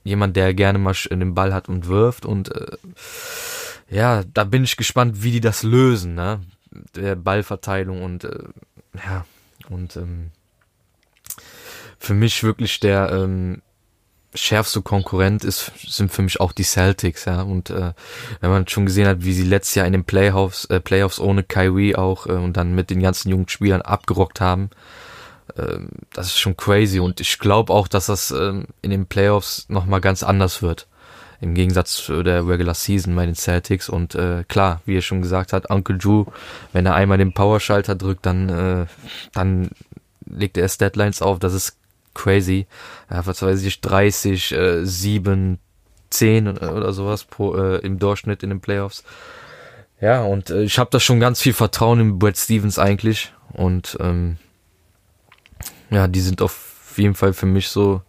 [0.04, 2.78] jemand, der gerne mal den Ball hat und wirft und äh,
[3.90, 6.42] ja, da bin ich gespannt, wie die das lösen, ne?
[6.96, 8.44] Der Ballverteilung und äh,
[8.96, 9.26] ja,
[9.70, 10.32] Und ähm,
[11.98, 13.62] für mich wirklich der ähm,
[14.36, 17.42] schärfste Konkurrent ist, sind für mich auch die Celtics, ja.
[17.42, 17.94] Und äh,
[18.42, 21.44] wenn man schon gesehen hat, wie sie letztes Jahr in den Playoffs, äh, Playoffs ohne
[21.44, 24.70] Kyrie auch äh, und dann mit den ganzen jungen Spielern abgerockt haben,
[25.56, 25.80] äh,
[26.14, 27.00] das ist schon crazy.
[27.00, 30.88] Und ich glaube auch, dass das äh, in den Playoffs nochmal ganz anders wird.
[31.42, 33.90] Im Gegensatz zu der Regular Season bei den Celtics.
[33.90, 36.26] Und äh, klar, wie er schon gesagt hat, Uncle Drew,
[36.74, 38.86] wenn er einmal den Powerschalter drückt, dann, äh,
[39.34, 39.70] dann
[40.26, 41.40] legt er Deadlines auf.
[41.40, 41.78] Das ist
[42.16, 42.66] crazy.
[43.12, 45.60] Ja, was weiß ich, 30, äh, 7,
[46.10, 49.04] 10 oder sowas pro, äh, im Durchschnitt in den Playoffs.
[50.02, 53.32] Ja, und äh, ich habe da schon ganz viel Vertrauen in Brad Stevens eigentlich.
[53.54, 54.38] Und ähm,
[55.90, 56.65] ja, die sind auf
[56.98, 58.02] jeden Fall für mich so,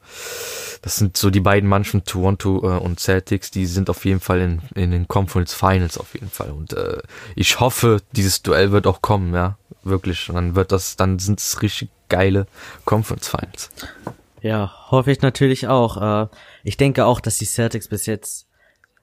[0.83, 4.41] das sind so die beiden Mannschaften, Toronto äh, und Celtics, die sind auf jeden Fall
[4.41, 6.51] in, in den Conference Finals auf jeden Fall.
[6.51, 7.03] Und äh,
[7.35, 9.59] ich hoffe, dieses Duell wird auch kommen, ja.
[9.83, 10.29] Wirklich.
[10.29, 12.47] Und dann wird das, dann sind es richtig geile
[12.85, 13.71] Conference Finals.
[14.41, 16.25] Ja, hoffe ich natürlich auch.
[16.25, 16.29] Äh,
[16.65, 18.47] ich denke auch, dass die Celtics bis jetzt,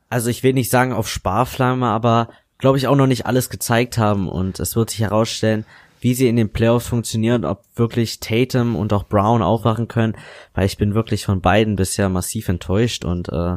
[0.09, 3.97] also ich will nicht sagen auf Sparflamme, aber glaube ich auch noch nicht alles gezeigt
[3.97, 5.65] haben und es wird sich herausstellen,
[6.03, 10.17] wie sie in den Playoffs funktionieren, ob wirklich Tatum und auch Brown aufwachen können,
[10.53, 13.55] weil ich bin wirklich von beiden bisher massiv enttäuscht und äh,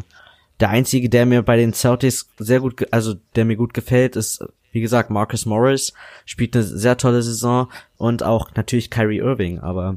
[0.61, 4.45] der einzige, der mir bei den Celtics sehr gut, also der mir gut gefällt, ist
[4.71, 5.93] wie gesagt Marcus Morris
[6.25, 9.97] spielt eine sehr tolle Saison und auch natürlich Kyrie Irving, aber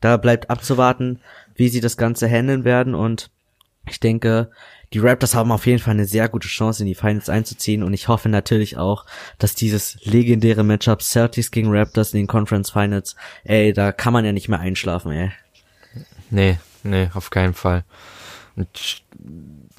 [0.00, 1.20] da bleibt abzuwarten,
[1.54, 3.30] wie sie das Ganze handeln werden und
[3.86, 4.50] ich denke,
[4.92, 7.92] die Raptors haben auf jeden Fall eine sehr gute Chance, in die Finals einzuziehen und
[7.92, 9.06] ich hoffe natürlich auch,
[9.38, 13.14] dass dieses legendäre Matchup Celtics gegen Raptors in den Conference Finals,
[13.44, 15.32] ey, da kann man ja nicht mehr einschlafen, ey.
[16.30, 17.84] Nee, nee, auf keinen Fall.
[18.56, 19.02] Und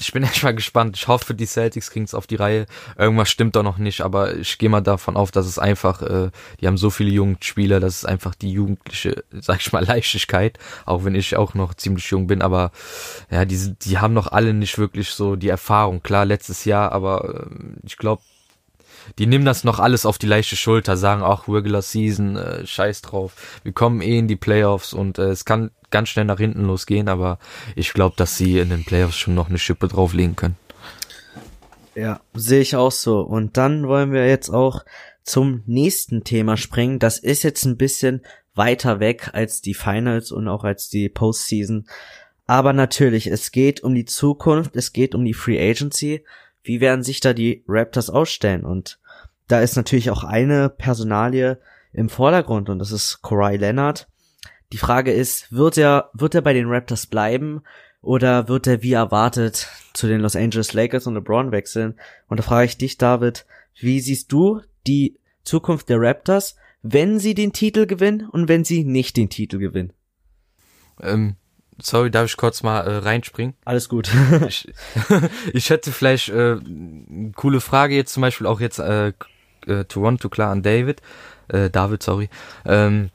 [0.01, 0.97] ich bin echt mal gespannt.
[0.97, 2.65] Ich hoffe, die Celtics kriegen es auf die Reihe.
[2.97, 6.31] Irgendwas stimmt doch noch nicht, aber ich gehe mal davon auf, dass es einfach, äh,
[6.59, 10.57] die haben so viele junge Spieler, das ist einfach die jugendliche, sag ich mal, Leichtigkeit,
[10.85, 12.71] auch wenn ich auch noch ziemlich jung bin, aber
[13.29, 16.03] ja, die, die haben noch alle nicht wirklich so die Erfahrung.
[16.03, 18.21] Klar, letztes Jahr, aber äh, ich glaube,
[19.19, 23.01] die nehmen das noch alles auf die leichte Schulter, sagen auch Regular Season, äh, scheiß
[23.01, 23.59] drauf.
[23.63, 27.09] Wir kommen eh in die Playoffs und äh, es kann ganz schnell nach hinten losgehen,
[27.09, 27.37] aber
[27.75, 30.57] ich glaube, dass sie in den Playoffs schon noch eine Schippe drauflegen können.
[31.95, 33.19] Ja, sehe ich auch so.
[33.19, 34.85] Und dann wollen wir jetzt auch
[35.23, 36.99] zum nächsten Thema springen.
[36.99, 38.21] Das ist jetzt ein bisschen
[38.55, 41.85] weiter weg als die Finals und auch als die Postseason.
[42.47, 46.25] Aber natürlich, es geht um die Zukunft, es geht um die Free Agency.
[46.63, 48.65] Wie werden sich da die Raptors ausstellen?
[48.65, 48.99] Und
[49.47, 51.59] da ist natürlich auch eine Personalie
[51.93, 54.07] im Vordergrund und das ist Kawhi Leonard.
[54.71, 57.61] Die Frage ist, wird er, wird er bei den Raptors bleiben
[58.01, 61.99] oder wird er wie erwartet zu den Los Angeles Lakers und LeBron wechseln?
[62.27, 63.45] Und da frage ich dich, David,
[63.79, 68.83] wie siehst du die Zukunft der Raptors, wenn sie den Titel gewinnen und wenn sie
[68.83, 69.93] nicht den Titel gewinnen?
[71.01, 71.35] Ähm,
[71.81, 73.55] sorry, darf ich kurz mal äh, reinspringen?
[73.65, 74.09] Alles gut.
[74.47, 74.71] ich,
[75.53, 79.13] ich hätte vielleicht äh, eine coole Frage jetzt zum Beispiel auch jetzt äh,
[79.67, 81.01] äh, Toronto klar an David,
[81.49, 82.29] äh, David, sorry.
[82.65, 83.09] Ähm,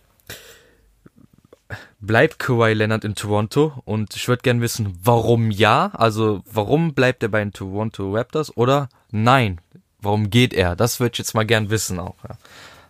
[2.00, 7.22] bleibt Kawhi Leonard in Toronto und ich würde gerne wissen, warum ja, also warum bleibt
[7.22, 9.60] er bei den Toronto Raptors oder nein,
[10.00, 10.76] warum geht er?
[10.76, 12.16] Das würde ich jetzt mal gern wissen auch.
[12.28, 12.36] Ja.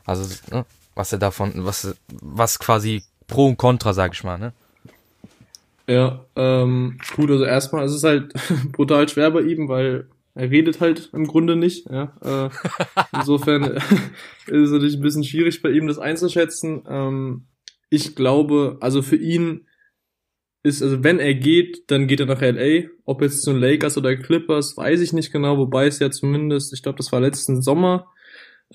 [0.05, 0.65] Also ne,
[0.95, 4.53] was er davon, was was quasi pro und contra, sag ich mal, ne?
[5.89, 8.33] Ja, ähm, gut, also erstmal ist es halt
[8.73, 11.89] brutal schwer bei ihm, weil er redet halt im Grunde nicht.
[11.89, 12.51] Ja, äh,
[13.17, 13.63] insofern
[14.47, 16.83] ist es natürlich ein bisschen schwierig bei ihm das einzuschätzen.
[16.89, 17.47] Ähm,
[17.89, 19.67] ich glaube, also für ihn
[20.65, 22.89] ist, also wenn er geht, dann geht er nach LA.
[23.05, 26.73] Ob jetzt zu den Lakers oder Clippers, weiß ich nicht genau, wobei es ja zumindest,
[26.73, 28.09] ich glaube, das war letzten Sommer,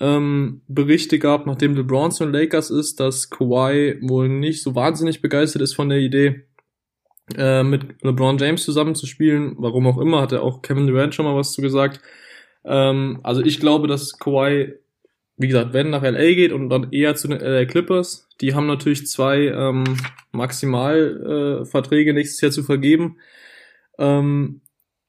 [0.00, 5.20] ähm, Berichte gab, nachdem LeBron zu den Lakers ist, dass Kawhi wohl nicht so wahnsinnig
[5.20, 6.46] begeistert ist von der Idee,
[7.36, 9.54] äh, mit LeBron James zusammenzuspielen.
[9.58, 12.00] Warum auch immer, hat er auch Kevin Durant schon mal was zu gesagt.
[12.64, 14.74] Ähm, also ich glaube, dass Kawhi
[15.42, 18.66] wie gesagt, wenn nach LA geht und dann eher zu den LA Clippers, die haben
[18.66, 19.84] natürlich zwei ähm,
[20.30, 23.18] Maximalverträge äh, nächstes Jahr zu vergeben.
[23.98, 24.60] Ähm,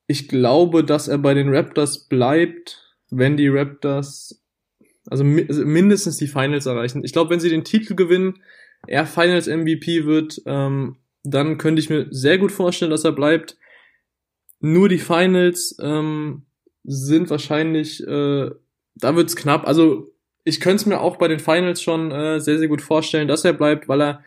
[0.07, 4.41] ich glaube, dass er bei den Raptors bleibt, wenn die Raptors
[5.09, 7.03] also, mi also mindestens die Finals erreichen.
[7.03, 8.41] Ich glaube, wenn sie den Titel gewinnen,
[8.87, 13.57] er Finals MVP wird, ähm, dann könnte ich mir sehr gut vorstellen, dass er bleibt.
[14.59, 16.43] Nur die Finals ähm,
[16.83, 18.51] sind wahrscheinlich, äh,
[18.95, 19.67] da wird's knapp.
[19.67, 20.13] Also
[20.43, 23.45] ich könnte es mir auch bei den Finals schon äh, sehr, sehr gut vorstellen, dass
[23.45, 24.23] er bleibt, weil er,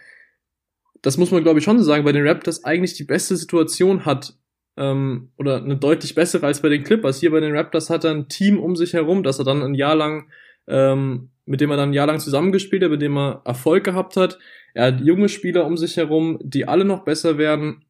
[1.03, 4.05] das muss man glaube ich schon so sagen, bei den Raptors eigentlich die beste Situation
[4.05, 4.35] hat,
[4.79, 7.21] ähm, oder eine deutlich bessere als bei den Clippers.
[7.21, 9.75] Hier bei den Raptors hat er ein Team um sich herum, dass er dann ein
[9.75, 10.31] Jahr lang
[10.69, 14.17] ähm, mit dem er dann ein Jahr lang zusammengespielt hat, mit dem er Erfolg gehabt
[14.17, 14.39] hat.
[14.77, 17.87] Er hat junge Spieler um sich herum, die alle noch besser werden.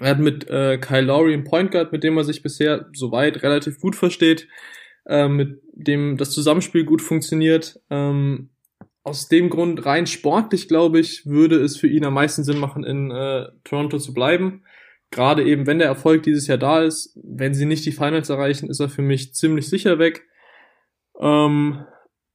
[0.00, 3.42] Er hat mit äh, Kyle Lowry einen Point Guard, mit dem er sich bisher soweit
[3.42, 4.48] relativ gut versteht,
[5.04, 7.78] äh, mit dem das Zusammenspiel gut funktioniert.
[7.90, 8.48] Ähm,
[9.02, 12.82] aus dem Grund rein sportlich, glaube ich, würde es für ihn am meisten Sinn machen,
[12.82, 14.64] in äh, Toronto zu bleiben.
[15.10, 18.70] Gerade eben, wenn der Erfolg dieses Jahr da ist, wenn sie nicht die Finals erreichen,
[18.70, 20.26] ist er für mich ziemlich sicher weg.
[21.20, 21.84] Ähm,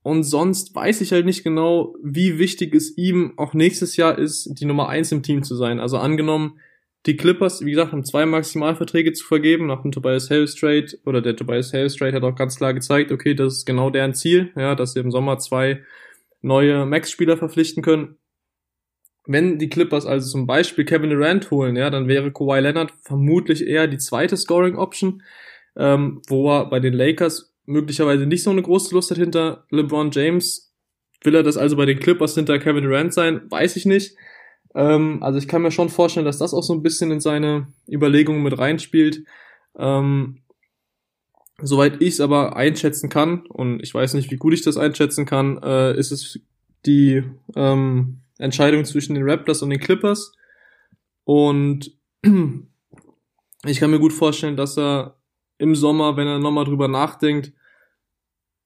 [0.03, 4.59] und sonst weiß ich halt nicht genau, wie wichtig es ihm auch nächstes Jahr ist,
[4.59, 5.79] die Nummer eins im Team zu sein.
[5.79, 6.59] Also angenommen,
[7.05, 11.21] die Clippers, wie gesagt, haben zwei Maximalverträge zu vergeben nach dem Tobias Harris Trade oder
[11.21, 14.51] der Tobias Harris Trade hat auch ganz klar gezeigt, okay, das ist genau deren Ziel,
[14.55, 15.81] ja, dass sie im Sommer zwei
[16.41, 18.17] neue Max-Spieler verpflichten können.
[19.25, 23.65] Wenn die Clippers also zum Beispiel Kevin Durant holen, ja, dann wäre Kawhi Leonard vermutlich
[23.65, 25.21] eher die zweite Scoring-Option,
[25.75, 30.11] ähm, wo er bei den Lakers möglicherweise nicht so eine große Lust hat hinter LeBron
[30.11, 30.73] James.
[31.23, 33.41] Will er das also bei den Clippers hinter Kevin Durant sein?
[33.49, 34.15] Weiß ich nicht.
[34.73, 37.67] Ähm, also ich kann mir schon vorstellen, dass das auch so ein bisschen in seine
[37.87, 39.23] Überlegungen mit reinspielt.
[39.77, 40.41] Ähm,
[41.61, 45.25] soweit ich es aber einschätzen kann, und ich weiß nicht, wie gut ich das einschätzen
[45.25, 46.39] kann, äh, ist es
[46.85, 47.23] die
[47.55, 50.33] ähm, Entscheidung zwischen den Raptors und den Clippers.
[51.23, 51.95] Und
[53.65, 55.20] ich kann mir gut vorstellen, dass er
[55.61, 57.53] im Sommer, wenn er nochmal drüber nachdenkt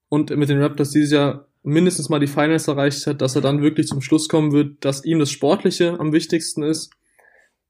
[0.09, 3.61] und mit den Raptors dieses Jahr mindestens mal die Finals erreicht hat, dass er dann
[3.61, 6.91] wirklich zum Schluss kommen wird, dass ihm das Sportliche am wichtigsten ist.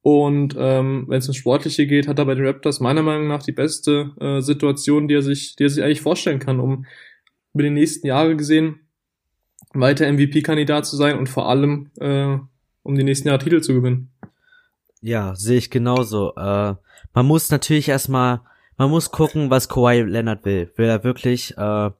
[0.01, 3.41] Und ähm, wenn es ums Sportliche geht, hat er bei den Raptors meiner Meinung nach
[3.41, 6.85] die beste äh, Situation, die er sich, die er sich eigentlich vorstellen kann, um
[7.53, 8.81] über die nächsten Jahre gesehen
[9.73, 12.37] weiter MVP-Kandidat zu sein und vor allem äh,
[12.83, 14.11] um die nächsten Jahre Titel zu gewinnen.
[15.01, 16.33] Ja, sehe ich genauso.
[16.35, 16.75] Äh,
[17.13, 18.41] man muss natürlich erstmal,
[18.77, 20.71] man muss gucken, was Kawhi Leonard will.
[20.75, 21.91] Will er wirklich, äh,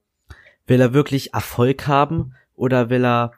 [0.67, 3.32] will er wirklich Erfolg haben oder will er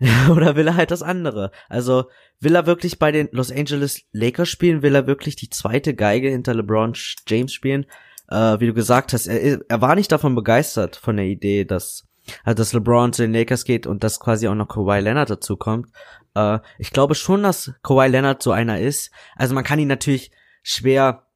[0.30, 1.50] oder will er halt das andere?
[1.68, 2.06] Also
[2.40, 4.82] will er wirklich bei den Los Angeles Lakers spielen?
[4.82, 6.94] Will er wirklich die zweite Geige hinter LeBron
[7.26, 7.86] James spielen?
[8.28, 12.06] Äh, wie du gesagt hast, er, er war nicht davon begeistert von der Idee, dass
[12.44, 15.56] also dass LeBron zu den Lakers geht und dass quasi auch noch Kawhi Leonard dazu
[15.56, 15.88] kommt.
[16.34, 19.10] Äh, ich glaube schon, dass Kawhi Leonard so einer ist.
[19.36, 20.30] Also man kann ihn natürlich
[20.62, 21.26] schwer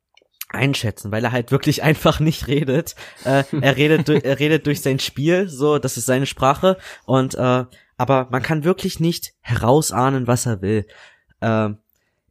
[0.55, 2.95] einschätzen, weil er halt wirklich einfach nicht redet.
[3.25, 7.65] Äh, er redet, er redet durch sein Spiel, so, das ist seine Sprache und äh,
[7.97, 10.87] aber man kann wirklich nicht herausahnen, was er will.
[11.41, 11.71] Äh,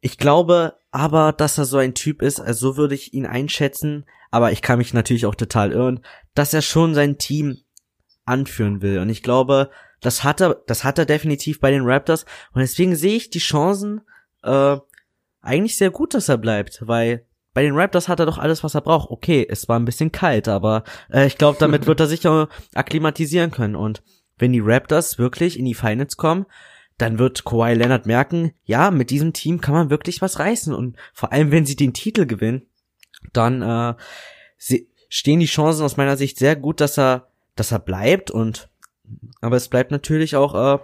[0.00, 4.04] ich glaube aber, dass er so ein Typ ist, also so würde ich ihn einschätzen,
[4.30, 6.04] aber ich kann mich natürlich auch total irren,
[6.34, 7.58] dass er schon sein Team
[8.24, 8.98] anführen will.
[8.98, 9.70] Und ich glaube,
[10.00, 12.24] das hat er, das hat er definitiv bei den Raptors.
[12.52, 14.02] Und deswegen sehe ich die Chancen
[14.42, 14.76] äh,
[15.40, 18.74] eigentlich sehr gut, dass er bleibt, weil bei den Raptors hat er doch alles, was
[18.74, 19.10] er braucht.
[19.10, 22.26] Okay, es war ein bisschen kalt, aber äh, ich glaube, damit wird er sich
[22.74, 23.76] akklimatisieren können.
[23.76, 24.02] Und
[24.36, 26.46] wenn die Raptors wirklich in die Finals kommen,
[26.98, 30.74] dann wird Kawhi Leonard merken, ja, mit diesem Team kann man wirklich was reißen.
[30.74, 32.66] Und vor allem, wenn sie den Titel gewinnen,
[33.32, 33.94] dann äh,
[34.58, 38.68] sie, stehen die Chancen aus meiner Sicht sehr gut, dass er dass er bleibt und
[39.40, 40.78] aber es bleibt natürlich auch äh,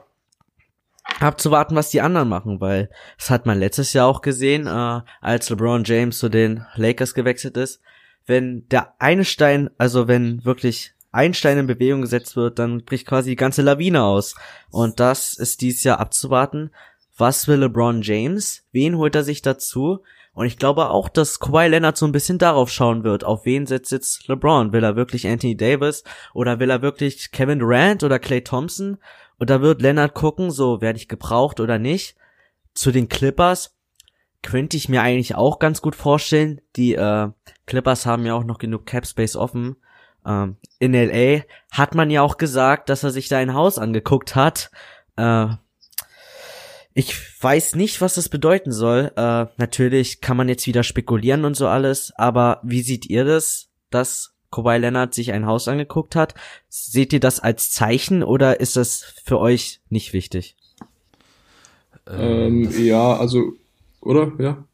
[1.19, 5.51] abzuwarten, was die anderen machen, weil das hat man letztes Jahr auch gesehen, äh, als
[5.51, 7.81] LeBron James zu den Lakers gewechselt ist.
[8.27, 13.07] Wenn der eine Stein, also wenn wirklich ein Stein in Bewegung gesetzt wird, dann bricht
[13.07, 14.35] quasi die ganze Lawine aus.
[14.71, 16.71] Und das ist dieses Jahr abzuwarten.
[17.17, 18.63] Was will LeBron James?
[18.73, 20.01] Wen holt er sich dazu?
[20.33, 23.67] Und ich glaube auch, dass Kawhi Leonard so ein bisschen darauf schauen wird, auf wen
[23.67, 24.73] setzt jetzt LeBron?
[24.73, 28.99] Will er wirklich Anthony Davis oder will er wirklich Kevin Durant oder Clay Thompson?
[29.41, 32.15] Und da wird Leonard gucken, so werde ich gebraucht oder nicht.
[32.75, 33.75] Zu den Clippers
[34.43, 36.61] könnte ich mir eigentlich auch ganz gut vorstellen.
[36.77, 37.31] Die äh,
[37.65, 39.77] Clippers haben ja auch noch genug Cap Space offen.
[40.27, 44.37] Ähm, in LA hat man ja auch gesagt, dass er sich da ein Haus angeguckt
[44.37, 44.71] hat.
[45.17, 45.47] Äh,
[46.93, 49.11] ich weiß nicht, was das bedeuten soll.
[49.17, 53.71] Äh, natürlich kann man jetzt wieder spekulieren und so alles, aber wie seht ihr das,
[53.89, 56.35] dass Kawhi Leonard sich ein Haus angeguckt hat?
[56.69, 60.57] Seht ihr das als Zeichen oder ist das für euch nicht wichtig?
[62.09, 63.53] Ähm, ja, also,
[64.01, 64.33] oder?
[64.39, 64.65] Ja.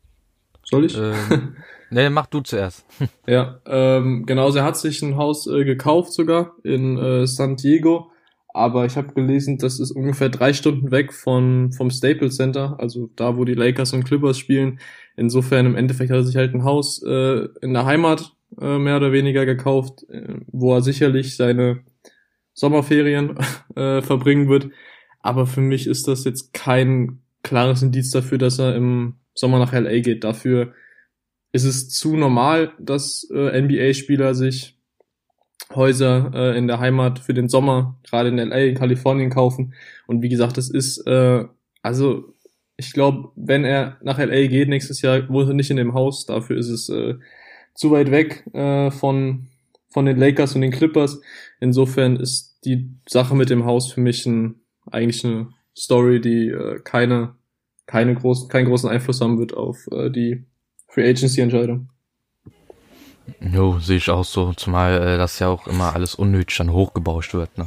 [0.64, 0.96] Soll ich?
[0.96, 1.56] Ähm,
[1.90, 2.84] nee, mach du zuerst.
[3.26, 8.10] ja, ähm, genau, er hat sich ein Haus äh, gekauft sogar in äh, San Diego
[8.56, 13.10] aber ich habe gelesen, das ist ungefähr drei Stunden weg von, vom Staples Center, also
[13.14, 14.80] da, wo die Lakers und Clippers spielen.
[15.14, 18.96] Insofern im Endeffekt hat er sich halt ein Haus äh, in der Heimat äh, mehr
[18.96, 21.80] oder weniger gekauft, äh, wo er sicherlich seine
[22.52, 23.36] Sommerferien
[23.76, 24.70] äh, verbringen wird.
[25.20, 29.72] Aber für mich ist das jetzt kein klares Indiz dafür, dass er im Sommer nach
[29.72, 30.24] LA geht.
[30.24, 30.72] Dafür
[31.52, 34.76] ist es zu normal, dass äh, NBA-Spieler sich
[35.74, 39.74] Häuser äh, in der Heimat für den Sommer, gerade in LA, in Kalifornien kaufen.
[40.06, 41.44] Und wie gesagt, das ist, äh,
[41.82, 42.34] also
[42.76, 46.26] ich glaube, wenn er nach LA geht nächstes Jahr, wohnt er nicht in dem Haus.
[46.26, 47.14] Dafür ist es äh,
[47.76, 49.48] zu weit weg äh, von,
[49.88, 51.20] von den Lakers und den Clippers.
[51.60, 54.56] Insofern ist die Sache mit dem Haus für mich ein,
[54.90, 57.36] eigentlich eine Story, die äh, keine,
[57.86, 60.44] keine großen, keinen großen Einfluss haben wird auf äh, die
[60.88, 61.90] Free Agency Entscheidung.
[63.40, 67.34] Jo, sehe ich auch so, zumal äh, das ja auch immer alles unnötig dann hochgebauscht
[67.34, 67.56] wird.
[67.58, 67.66] Ne?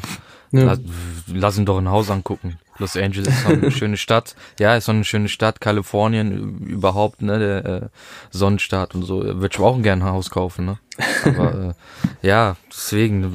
[0.52, 0.64] Ja.
[0.64, 0.80] Lass,
[1.28, 2.58] lass ihn doch ein Haus angucken.
[2.80, 4.36] Los Angeles ist so eine schöne Stadt.
[4.60, 5.62] Ja, ist so eine schöne Stadt.
[5.62, 7.88] Kalifornien überhaupt, ne, der äh,
[8.32, 9.24] Sonnenstaat und so.
[9.24, 10.80] Würde ich auch gerne ein Haus kaufen, ne?
[11.26, 11.76] Aber
[12.24, 13.34] äh, ja, deswegen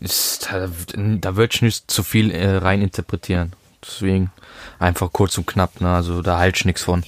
[0.00, 3.52] ist da, da würde ich nicht zu viel äh, rein interpretieren.
[3.82, 4.32] Deswegen
[4.78, 5.94] einfach kurz und knapp, ne?
[5.94, 7.04] Also da halt ich nichts von.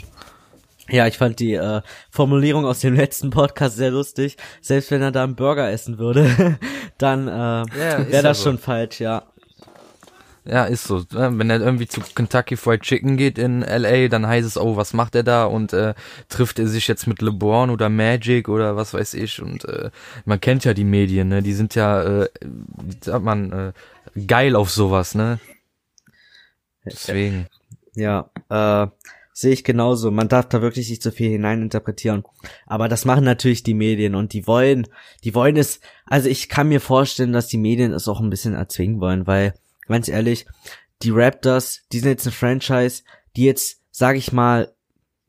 [0.91, 4.37] Ja, ich fand die äh, Formulierung aus dem letzten Podcast sehr lustig.
[4.61, 6.59] Selbst wenn er da einen Burger essen würde,
[6.99, 8.43] dann äh, ist wäre das ja so.
[8.45, 9.25] schon falsch, ja.
[10.45, 11.05] Ja, ist so.
[11.11, 14.95] Wenn er irgendwie zu Kentucky Fried Chicken geht in LA, dann heißt es, oh, was
[14.95, 15.45] macht er da?
[15.45, 15.95] Und äh,
[16.29, 19.41] trifft er sich jetzt mit LeBron oder Magic oder was weiß ich?
[19.43, 19.91] Und äh,
[20.25, 21.43] man kennt ja die Medien, ne?
[21.43, 23.73] Die sind ja, äh, wie sagt man, äh,
[24.27, 25.39] geil auf sowas, ne?
[26.87, 27.47] Deswegen.
[27.95, 28.87] Ja, äh,
[29.41, 30.11] sehe ich genauso.
[30.11, 32.25] Man darf da wirklich nicht so viel hineininterpretieren.
[32.67, 34.87] Aber das machen natürlich die Medien und die wollen,
[35.25, 38.53] die wollen es, also ich kann mir vorstellen, dass die Medien es auch ein bisschen
[38.53, 39.55] erzwingen wollen, weil,
[39.87, 40.47] ganz ehrlich,
[41.03, 43.03] die Raptors, die sind jetzt eine Franchise,
[43.35, 44.75] die jetzt, sag ich mal,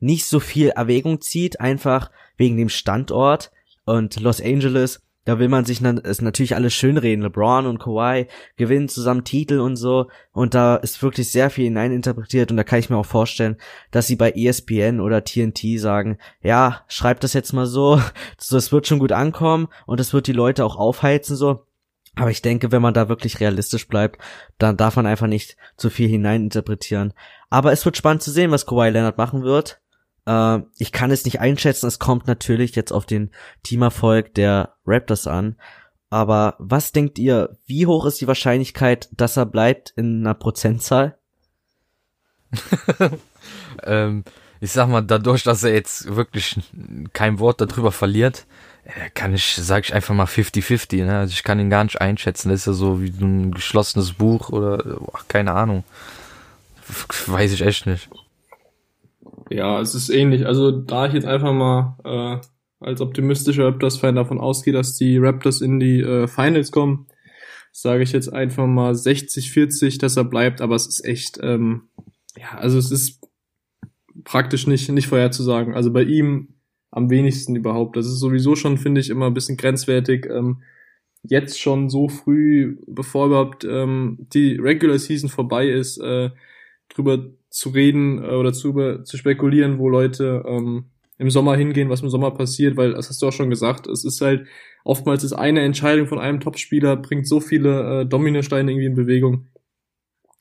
[0.01, 3.51] nicht so viel Erwägung zieht, einfach wegen dem Standort
[3.85, 5.01] und Los Angeles.
[5.23, 7.23] Da will man sich ist natürlich alles schönreden.
[7.23, 10.07] LeBron und Kawhi gewinnen zusammen Titel und so.
[10.31, 12.49] Und da ist wirklich sehr viel hineininterpretiert.
[12.49, 13.57] Und da kann ich mir auch vorstellen,
[13.91, 18.01] dass sie bei ESPN oder TNT sagen, ja, schreibt das jetzt mal so.
[18.37, 21.65] es wird schon gut ankommen und es wird die Leute auch aufheizen so.
[22.15, 24.19] Aber ich denke, wenn man da wirklich realistisch bleibt,
[24.57, 27.13] dann darf man einfach nicht zu viel hineininterpretieren.
[27.49, 29.81] Aber es wird spannend zu sehen, was Kawhi Leonard machen wird.
[30.25, 31.87] Äh, ich kann es nicht einschätzen.
[31.87, 33.31] Es kommt natürlich jetzt auf den
[33.63, 35.55] Teamerfolg der Raptors an.
[36.09, 41.17] Aber was denkt ihr, wie hoch ist die Wahrscheinlichkeit, dass er bleibt in einer Prozentzahl?
[43.83, 44.23] Ähm,
[44.59, 46.59] ich sag mal, dadurch, dass er jetzt wirklich
[47.13, 48.45] kein Wort darüber verliert,
[48.83, 51.17] äh, kann ich, sag ich einfach mal 50-50, ne?
[51.19, 52.49] Also ich kann ihn gar nicht einschätzen.
[52.49, 55.83] Das ist ja so wie ein geschlossenes Buch oder ach, keine Ahnung.
[57.27, 58.09] Weiß ich echt nicht.
[59.51, 60.45] Ja, es ist ähnlich.
[60.45, 65.59] Also da ich jetzt einfach mal äh, als optimistischer Raptors-Fan davon ausgehe, dass die Raptors
[65.59, 67.07] in die äh, Finals kommen,
[67.73, 70.61] sage ich jetzt einfach mal 60-40, dass er bleibt.
[70.61, 71.89] Aber es ist echt, ähm,
[72.37, 73.21] ja, also es ist
[74.23, 75.73] praktisch nicht nicht vorherzusagen.
[75.73, 76.55] Also bei ihm
[76.89, 77.97] am wenigsten überhaupt.
[77.97, 80.27] Das ist sowieso schon, finde ich, immer ein bisschen grenzwertig.
[80.27, 80.63] Ähm,
[81.23, 86.29] jetzt schon so früh, bevor überhaupt ähm, die Regular Season vorbei ist, äh,
[86.89, 88.73] drüber zu reden äh, oder zu,
[89.03, 90.85] zu spekulieren, wo Leute ähm,
[91.17, 94.03] im Sommer hingehen, was im Sommer passiert, weil das hast du auch schon gesagt, es
[94.03, 94.47] ist halt
[94.83, 99.47] oftmals ist eine Entscheidung von einem Topspieler bringt so viele äh, Dominosteine irgendwie in Bewegung.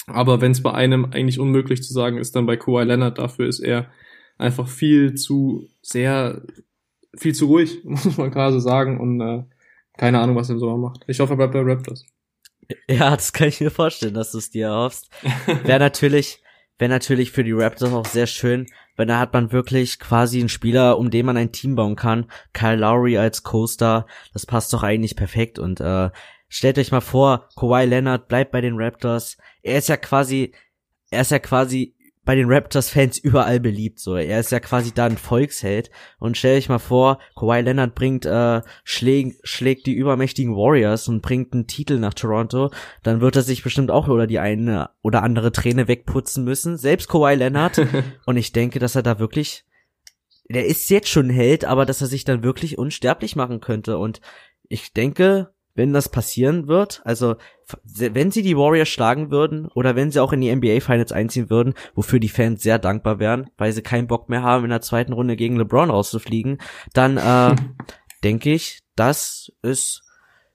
[0.07, 3.47] Aber wenn es bei einem eigentlich unmöglich zu sagen ist, dann bei Kawhi Leonard, dafür
[3.47, 3.91] ist er
[4.39, 6.43] einfach viel zu sehr,
[7.17, 8.99] viel zu ruhig, muss man gerade so sagen.
[8.99, 9.45] Und äh,
[9.99, 11.05] keine Ahnung, was er im Sommer macht.
[11.09, 12.07] Ich hoffe, er bleibt bei Raptors.
[12.89, 15.11] Ja, das kann ich mir vorstellen, dass du es dir erhoffst.
[15.65, 16.41] Wäre natürlich,
[16.81, 18.67] wäre natürlich für die Raptors auch sehr schön,
[18.97, 22.27] weil da hat man wirklich quasi einen Spieler, um den man ein Team bauen kann.
[22.53, 26.11] Kyle Lowry als Co-Star, das passt doch eigentlich perfekt und äh,
[26.49, 29.37] stellt euch mal vor, Kawhi Leonard bleibt bei den Raptors.
[29.63, 30.53] Er ist ja quasi,
[31.11, 31.95] er ist ja quasi
[32.25, 33.99] bei den Raptors-Fans überall beliebt.
[33.99, 35.91] So, er ist ja quasi da ein Volksheld.
[36.19, 41.23] Und stell euch mal vor, Kawhi Leonard bringt äh, schlägt, schlägt die übermächtigen Warriors und
[41.23, 42.71] bringt einen Titel nach Toronto,
[43.03, 46.77] dann wird er sich bestimmt auch oder die eine oder andere Träne wegputzen müssen.
[46.77, 47.81] Selbst Kawhi Leonard.
[48.27, 49.65] und ich denke, dass er da wirklich,
[50.49, 53.99] der ist jetzt schon ein Held, aber dass er sich dann wirklich unsterblich machen könnte.
[53.99, 54.21] Und
[54.69, 57.37] ich denke, wenn das passieren wird, also
[57.85, 61.51] wenn sie die Warriors schlagen würden oder wenn sie auch in die NBA Finals einziehen
[61.51, 64.81] würden, wofür die Fans sehr dankbar wären, weil sie keinen Bock mehr haben, in der
[64.81, 66.59] zweiten Runde gegen LeBron rauszufliegen,
[66.93, 67.57] dann äh,
[68.25, 70.03] denke ich, dass es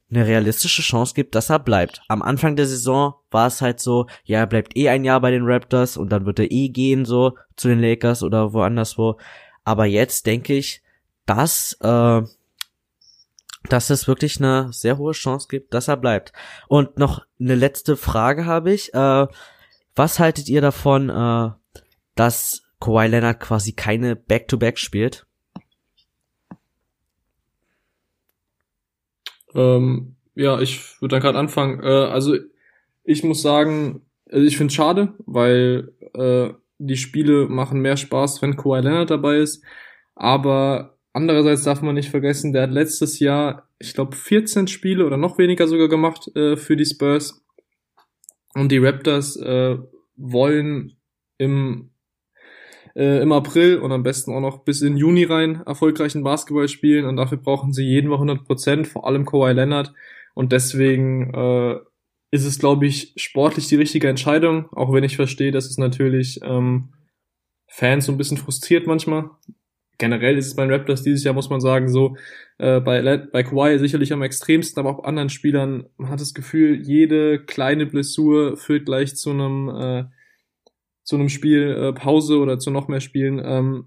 [0.09, 2.01] eine realistische Chance gibt, dass er bleibt.
[2.07, 5.31] Am Anfang der Saison war es halt so, ja, er bleibt eh ein Jahr bei
[5.31, 9.17] den Raptors und dann wird er eh gehen so zu den Lakers oder woanders wo.
[9.63, 10.83] Aber jetzt denke ich,
[11.25, 12.21] dass äh,
[13.69, 16.33] dass es wirklich eine sehr hohe Chance gibt, dass er bleibt.
[16.67, 18.93] Und noch eine letzte Frage habe ich.
[18.93, 19.27] Äh,
[19.95, 21.51] was haltet ihr davon, äh,
[22.15, 25.25] dass Kawhi Leonard quasi keine Back-to-Back spielt?
[29.53, 31.81] Ähm, ja, ich würde dann gerade anfangen.
[31.81, 32.35] Äh, also
[33.03, 38.41] ich muss sagen, also ich finde es schade, weil äh, die Spiele machen mehr Spaß,
[38.41, 39.63] wenn Kawhi Leonard dabei ist.
[40.13, 45.17] Aber andererseits darf man nicht vergessen, der hat letztes Jahr, ich glaube, 14 Spiele oder
[45.17, 47.43] noch weniger sogar gemacht äh, für die Spurs.
[48.53, 49.77] Und die Raptors äh,
[50.15, 50.97] wollen
[51.37, 51.91] im
[52.95, 57.05] äh, im April und am besten auch noch bis in Juni rein erfolgreichen Basketball spielen
[57.05, 59.93] und dafür brauchen sie jeden Mal 100 Prozent, vor allem Kawhi Leonard
[60.33, 61.75] und deswegen äh,
[62.31, 66.39] ist es, glaube ich, sportlich die richtige Entscheidung, auch wenn ich verstehe, dass es natürlich
[66.43, 66.93] ähm,
[67.67, 69.29] Fans so ein bisschen frustriert manchmal.
[69.97, 72.17] Generell ist es bei den Raptors dieses Jahr, muss man sagen, so,
[72.57, 76.33] äh, bei, bei Kawhi sicherlich am extremsten, aber auch bei anderen Spielern, man hat das
[76.33, 80.03] Gefühl, jede kleine Blessur führt gleich zu einem äh,
[81.05, 83.39] zu einem Spiel äh, Pause oder zu noch mehr Spielen.
[83.43, 83.85] Ähm,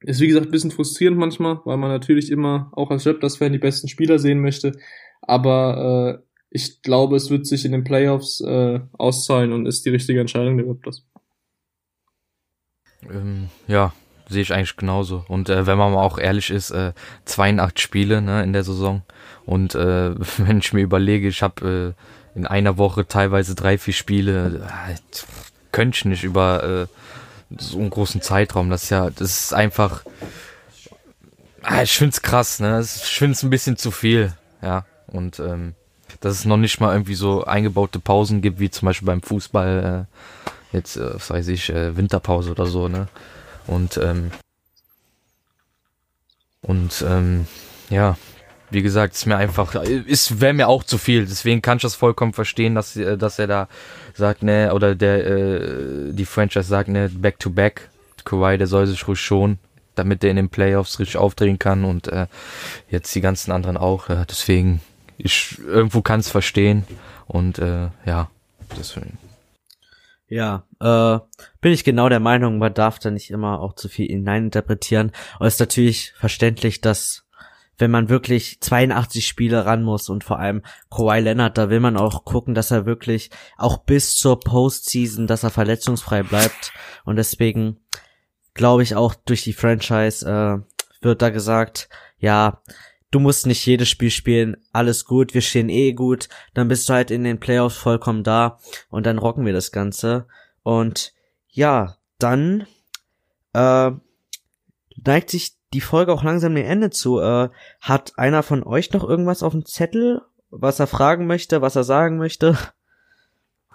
[0.00, 3.58] ist wie gesagt ein bisschen frustrierend manchmal, weil man natürlich immer auch als Raptors-Fan die
[3.58, 4.78] besten Spieler sehen möchte.
[5.22, 9.90] Aber äh, ich glaube, es wird sich in den Playoffs äh, auszahlen und ist die
[9.90, 11.04] richtige Entscheidung der Raptors.
[13.10, 13.92] Ähm, ja,
[14.28, 15.24] sehe ich eigentlich genauso.
[15.28, 16.92] Und äh, wenn man mal auch ehrlich ist, äh,
[17.24, 19.02] 82 Spiele ne, in der Saison.
[19.46, 23.94] Und äh, wenn ich mir überlege, ich habe äh, in einer Woche teilweise drei, vier
[23.94, 24.94] Spiele, äh,
[25.72, 28.70] könnte ich nicht über äh, so einen großen Zeitraum.
[28.70, 30.02] Das ist ja, das ist einfach.
[31.62, 32.80] Ah, ich find's krass, ne?
[32.80, 34.84] Ich find's ein bisschen zu viel, ja.
[35.06, 35.74] Und ähm,
[36.20, 40.06] dass es noch nicht mal irgendwie so eingebaute Pausen gibt, wie zum Beispiel beim Fußball,
[40.72, 43.08] äh, jetzt, äh, was weiß ich, äh, Winterpause oder so, ne?
[43.68, 44.32] Und ähm,
[46.62, 47.46] und ähm,
[47.90, 48.16] ja,
[48.70, 51.26] wie gesagt, ist mir einfach, ist wäre mir auch zu viel.
[51.26, 53.68] Deswegen kann ich das vollkommen verstehen, dass äh, dass er da
[54.14, 57.88] sagt, ne, oder der äh, die Franchise sagt, ne, back to back.
[58.24, 59.58] Kawhi, der soll sich ruhig schon,
[59.94, 62.26] damit der in den Playoffs richtig aufdrehen kann und äh,
[62.90, 64.10] jetzt die ganzen anderen auch.
[64.10, 64.82] Äh, deswegen,
[65.16, 66.84] ich irgendwo kann es verstehen
[67.26, 68.30] und äh, ja,
[68.78, 69.18] deswegen.
[70.28, 71.18] Ja, äh,
[71.60, 75.12] bin ich genau der Meinung, man darf da nicht immer auch zu viel hineininterpretieren.
[75.36, 77.26] Aber es ist natürlich verständlich, dass
[77.78, 81.96] wenn man wirklich 82 Spiele ran muss und vor allem Kawhi Leonard, da will man
[81.96, 86.72] auch gucken, dass er wirklich auch bis zur Postseason, dass er verletzungsfrei bleibt
[87.04, 87.78] und deswegen
[88.54, 92.60] glaube ich auch durch die Franchise äh, wird da gesagt, ja,
[93.10, 96.94] du musst nicht jedes Spiel spielen, alles gut, wir stehen eh gut, dann bist du
[96.94, 98.58] halt in den Playoffs vollkommen da
[98.90, 100.26] und dann rocken wir das Ganze
[100.62, 101.12] und
[101.48, 102.66] ja, dann
[103.52, 103.90] äh,
[105.04, 107.20] neigt sich die Folge auch langsam dem Ende zu.
[107.20, 107.50] Äh,
[107.80, 111.84] hat einer von euch noch irgendwas auf dem Zettel, was er fragen möchte, was er
[111.84, 112.56] sagen möchte?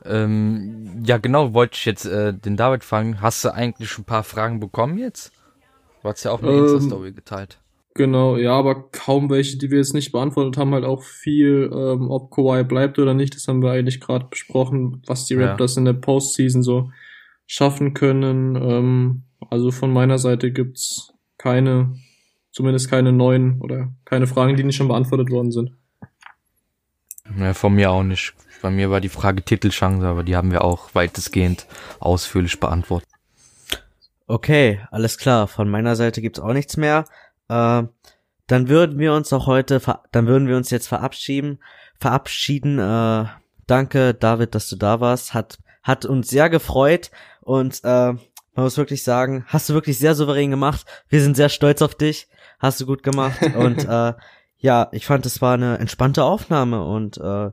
[0.06, 3.22] Ähm, ja, genau, wollte ich jetzt äh, den David fragen.
[3.22, 5.32] Hast du eigentlich schon ein paar Fragen bekommen jetzt?
[6.02, 7.60] Du hast ja auch eine ähm, Insta-Story geteilt.
[7.96, 12.10] Genau, ja, aber kaum welche, die wir jetzt nicht beantwortet haben, halt auch viel, ähm,
[12.10, 15.80] ob Kawhi bleibt oder nicht, das haben wir eigentlich gerade besprochen, was die Raptors ja.
[15.80, 16.92] in der Postseason so
[17.46, 18.56] schaffen können.
[18.56, 21.94] Ähm, also von meiner Seite gibt's keine,
[22.52, 25.74] zumindest keine neuen oder keine Fragen, die nicht schon beantwortet worden sind.
[27.38, 28.34] Ja, von mir auch nicht.
[28.64, 31.68] Bei mir war die Frage Titelchance, aber die haben wir auch weitestgehend
[32.00, 33.10] ausführlich beantwortet.
[34.26, 35.48] Okay, alles klar.
[35.48, 37.06] Von meiner Seite gibt's auch nichts mehr.
[37.50, 37.84] Äh,
[38.48, 39.82] dann würden wir uns auch heute,
[40.12, 41.60] dann würden wir uns jetzt verabschieden.
[42.00, 42.80] Verabschieden.
[42.80, 43.26] Äh,
[43.68, 45.34] danke, David, dass du da warst.
[45.34, 48.14] Hat hat uns sehr gefreut und äh,
[48.56, 50.86] man muss wirklich sagen, hast du wirklich sehr souverän gemacht.
[51.10, 52.30] Wir sind sehr stolz auf dich.
[52.60, 53.42] Hast du gut gemacht.
[53.56, 54.14] und äh,
[54.58, 57.52] ja, ich fand, es war eine entspannte Aufnahme und äh,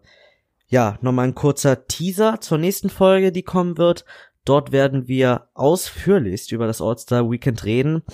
[0.68, 4.04] ja, nochmal ein kurzer Teaser zur nächsten Folge, die kommen wird.
[4.44, 8.04] Dort werden wir ausführlichst über das All-Star Weekend reden.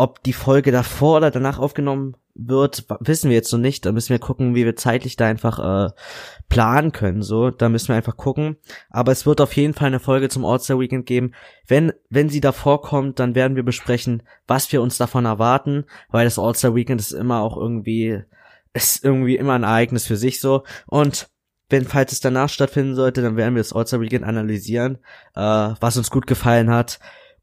[0.00, 3.84] Ob die Folge davor oder danach aufgenommen wird, wissen wir jetzt noch nicht.
[3.84, 5.90] Da müssen wir gucken, wie wir zeitlich da einfach äh,
[6.48, 7.20] planen können.
[7.20, 8.56] So, da müssen wir einfach gucken.
[8.88, 11.34] Aber es wird auf jeden Fall eine Folge zum All-Star Weekend geben.
[11.66, 16.24] Wenn wenn sie davor kommt, dann werden wir besprechen, was wir uns davon erwarten, weil
[16.24, 18.22] das All-Star Weekend ist immer auch irgendwie
[18.72, 21.28] ist irgendwie immer ein Ereignis für sich so und
[21.68, 24.96] wenn, falls es danach stattfinden sollte, dann werden wir das All-Star Weekend analysieren,
[25.36, 25.40] äh,
[25.78, 27.00] was uns gut gefallen hat,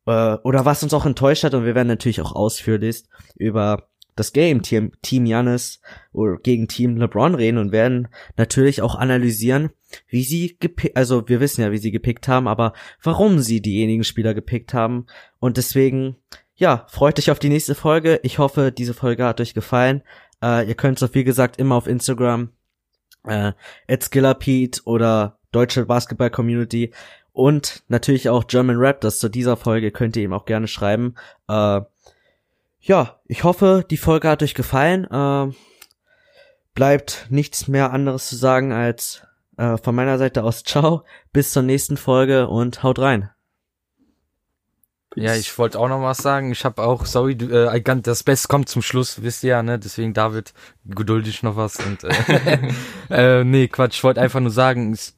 [0.08, 3.04] äh, oder was uns auch enttäuscht hat und wir werden natürlich auch ausführlich
[3.36, 5.80] über das Game Team Team Janis
[6.12, 9.70] oder gegen Team LeBron reden und werden natürlich auch analysieren,
[10.08, 12.74] wie sie gepickt, also wir wissen ja, wie sie gepickt haben, aber
[13.04, 15.06] warum sie diejenigen Spieler gepickt haben
[15.40, 16.16] und deswegen
[16.56, 18.20] ja, freut euch auf die nächste Folge.
[18.24, 20.02] Ich hoffe, diese Folge hat euch gefallen.
[20.42, 22.50] Äh, ihr könnt es wie gesagt immer auf Instagram
[23.28, 23.54] äh,
[24.40, 26.92] Pete oder Deutsche Basketball Community
[27.38, 31.14] und natürlich auch German Rap, das zu dieser Folge könnt ihr ihm auch gerne schreiben.
[31.48, 31.82] Äh,
[32.80, 35.06] ja, ich hoffe, die Folge hat euch gefallen.
[35.06, 35.54] Äh,
[36.74, 39.22] bleibt nichts mehr anderes zu sagen als
[39.58, 43.30] äh, von meiner Seite aus ciao, bis zur nächsten Folge und haut rein.
[45.16, 46.52] Ja, ich wollte auch noch was sagen.
[46.52, 49.78] Ich habe auch, sorry, du, äh, das Beste kommt zum Schluss, wisst ihr ja, ne?
[49.78, 50.56] Deswegen David,
[50.86, 51.78] geduldig noch was.
[51.78, 52.72] Und, äh,
[53.40, 55.14] äh, nee, Quatsch, ich wollte einfach nur sagen, ich,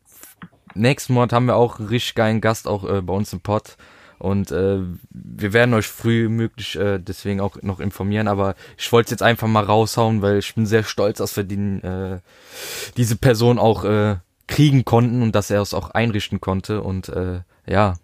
[0.79, 3.77] nächsten Monat haben wir auch einen richtig geilen Gast auch äh, bei uns im Pod.
[4.17, 4.79] Und äh,
[5.11, 8.27] wir werden euch früh möglich äh, deswegen auch noch informieren.
[8.27, 11.81] Aber ich wollte jetzt einfach mal raushauen, weil ich bin sehr stolz, dass wir den,
[11.83, 12.19] äh,
[12.97, 16.81] diese Person auch äh, kriegen konnten und dass er es auch einrichten konnte.
[16.81, 17.95] Und äh, ja,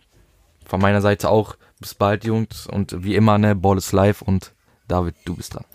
[0.66, 2.66] von meiner Seite auch bis bald, Jungs.
[2.66, 4.54] Und wie immer, ne, Ball is live und
[4.88, 5.66] David, du bist dran.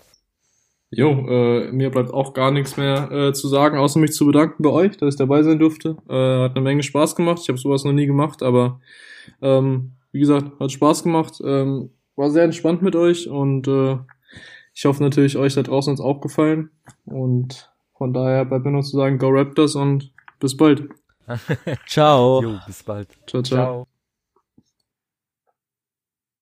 [0.93, 4.61] Jo, äh, mir bleibt auch gar nichts mehr äh, zu sagen, außer mich zu bedanken
[4.61, 5.95] bei euch, dass ich dabei sein durfte.
[6.09, 7.39] Äh, hat eine Menge Spaß gemacht.
[7.41, 8.81] Ich habe sowas noch nie gemacht, aber
[9.41, 11.41] ähm, wie gesagt, hat Spaß gemacht.
[11.45, 13.97] Ähm, war sehr entspannt mit euch und äh,
[14.73, 16.71] ich hoffe natürlich, euch da draußen uns auch gefallen.
[17.05, 20.89] Und von daher bleibt mir noch zu sagen, go Raptors und bis bald.
[21.87, 22.41] ciao.
[22.41, 23.07] Jo, bis bald.
[23.27, 23.41] ciao.
[23.41, 23.43] ciao.
[23.43, 23.87] ciao.